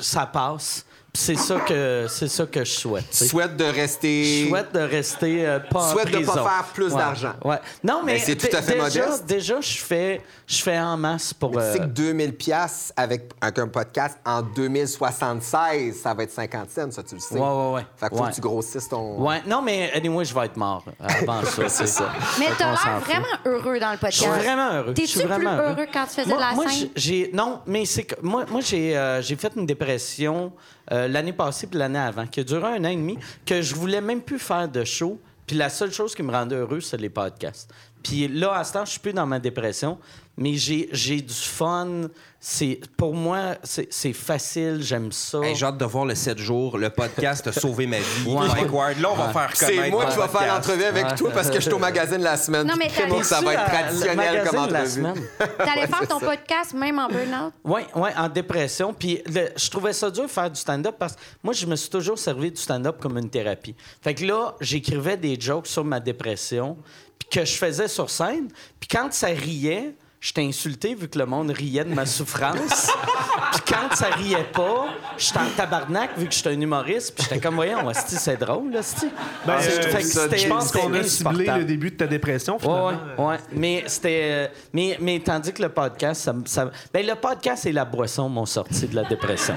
[0.00, 0.86] ça passe.
[1.16, 3.08] C'est ça que c'est ça que je souhaite.
[3.10, 3.26] tu sais.
[3.28, 4.42] Souhaite de rester...
[4.44, 7.32] Je souhaite de rester euh, pas Souhaite en de pas faire plus Ouais, d'argent.
[7.44, 7.56] Ouais.
[7.82, 9.26] Non, mais Ben, c'est tout à fait déjà, modeste.
[9.26, 11.52] Déjà, je fais, je fais en masse pour.
[11.52, 16.32] Tu sais euh, que 2000 pièces avec, avec un podcast en 2076, ça va être
[16.32, 17.34] 50 cents, ça, tu le sais.
[17.34, 17.86] Ouais, ouais, ouais.
[17.96, 18.30] Fait faut Ouais.
[18.30, 19.18] que tu grossisses ton...
[19.22, 21.62] Ouais, non, mais anyway, je vais être mort avant ça.
[21.68, 22.10] c'est ça.
[22.38, 24.22] Mais t'as l'air vraiment heureux dans le Je podcast.
[24.22, 24.94] suis vraiment heureux.
[24.96, 26.88] Je T'es-tu plus heureux quand tu faisais moi, de la moi, scène?
[26.94, 30.52] j'ai non, mais c'est que moi, moi j'ai euh, j'ai fait une dépression
[30.92, 33.74] euh, l'année passée puis l'année avant qui a duré un an et demi que je
[33.74, 35.20] voulais même plus faire de show.
[35.46, 37.72] Puis la seule chose qui me rendait heureux, c'est les podcasts.
[38.06, 39.98] Puis là, à ce temps, je suis plus dans ma dépression,
[40.36, 42.02] mais j'ai j'ai du fun.
[42.38, 44.78] C'est pour moi, c'est c'est facile.
[44.80, 45.40] J'aime ça.
[45.42, 46.78] Hey, J'ai hâte de voir le 7 jours.
[46.78, 48.28] Le podcast a sauvé ma vie.
[48.28, 48.46] Ouais.
[48.46, 51.30] Mike Ward, là, on va faire connaître C'est moi qui vais faire l'entrevue avec toi
[51.32, 52.66] parce que je suis au magazine la semaine.
[52.66, 54.86] Non, mais t'as- ça va être traditionnel comme entrevue.
[54.88, 55.22] semaine?
[55.58, 57.52] T'allais faire ton podcast même en burn-out?
[57.64, 58.94] Oui, ouais, en dépression.
[58.94, 61.74] Puis le- je trouvais ça dur de faire du stand-up parce que moi, je me
[61.74, 63.74] suis toujours servi du stand-up comme une thérapie.
[64.02, 66.76] Fait que là, j'écrivais des jokes sur ma dépression,
[67.18, 68.48] puis que je faisais sur scène.
[68.80, 72.90] Puis quand ça riait, j'étais insulté vu que le monde riait de ma souffrance.
[73.52, 74.86] puis quand ça riait pas,
[75.18, 77.14] j'étais en tabarnak vu que j'étais un humoriste.
[77.14, 79.08] Puis j'étais comme, voyons, hostie, c'est drôle, hostie.
[79.46, 80.00] Ben, euh,
[80.36, 82.92] je pense qu'on a ciblé le début de ta dépression, Ouais, finalement.
[83.18, 83.36] ouais, ouais.
[83.52, 84.20] Mais c'était.
[84.32, 88.46] euh, mais, mais tandis que le podcast, ça, ben, le podcast et la boisson m'ont
[88.46, 89.54] sorti de la dépression.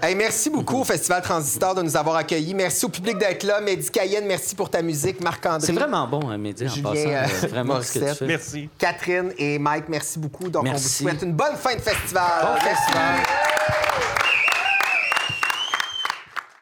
[0.00, 2.54] Hey, merci beaucoup au Festival Transistor de nous avoir accueillis.
[2.54, 3.60] Merci au public d'être là.
[3.60, 5.20] Mehdi Cayenne, merci pour ta musique.
[5.20, 5.66] Marc-André.
[5.66, 7.08] C'est vraiment bon, hein, Mehdi, en Julien, passant.
[7.08, 8.18] euh, euh, vraiment ce que tu Morissette.
[8.18, 8.26] fais.
[8.26, 8.68] Merci.
[8.78, 10.48] Catherine et Mike, merci beaucoup.
[10.48, 11.02] Donc, on vous Merci.
[11.02, 12.30] souhaite une bonne fin de festival.
[12.42, 12.68] Bon Merci.
[12.76, 13.16] festival.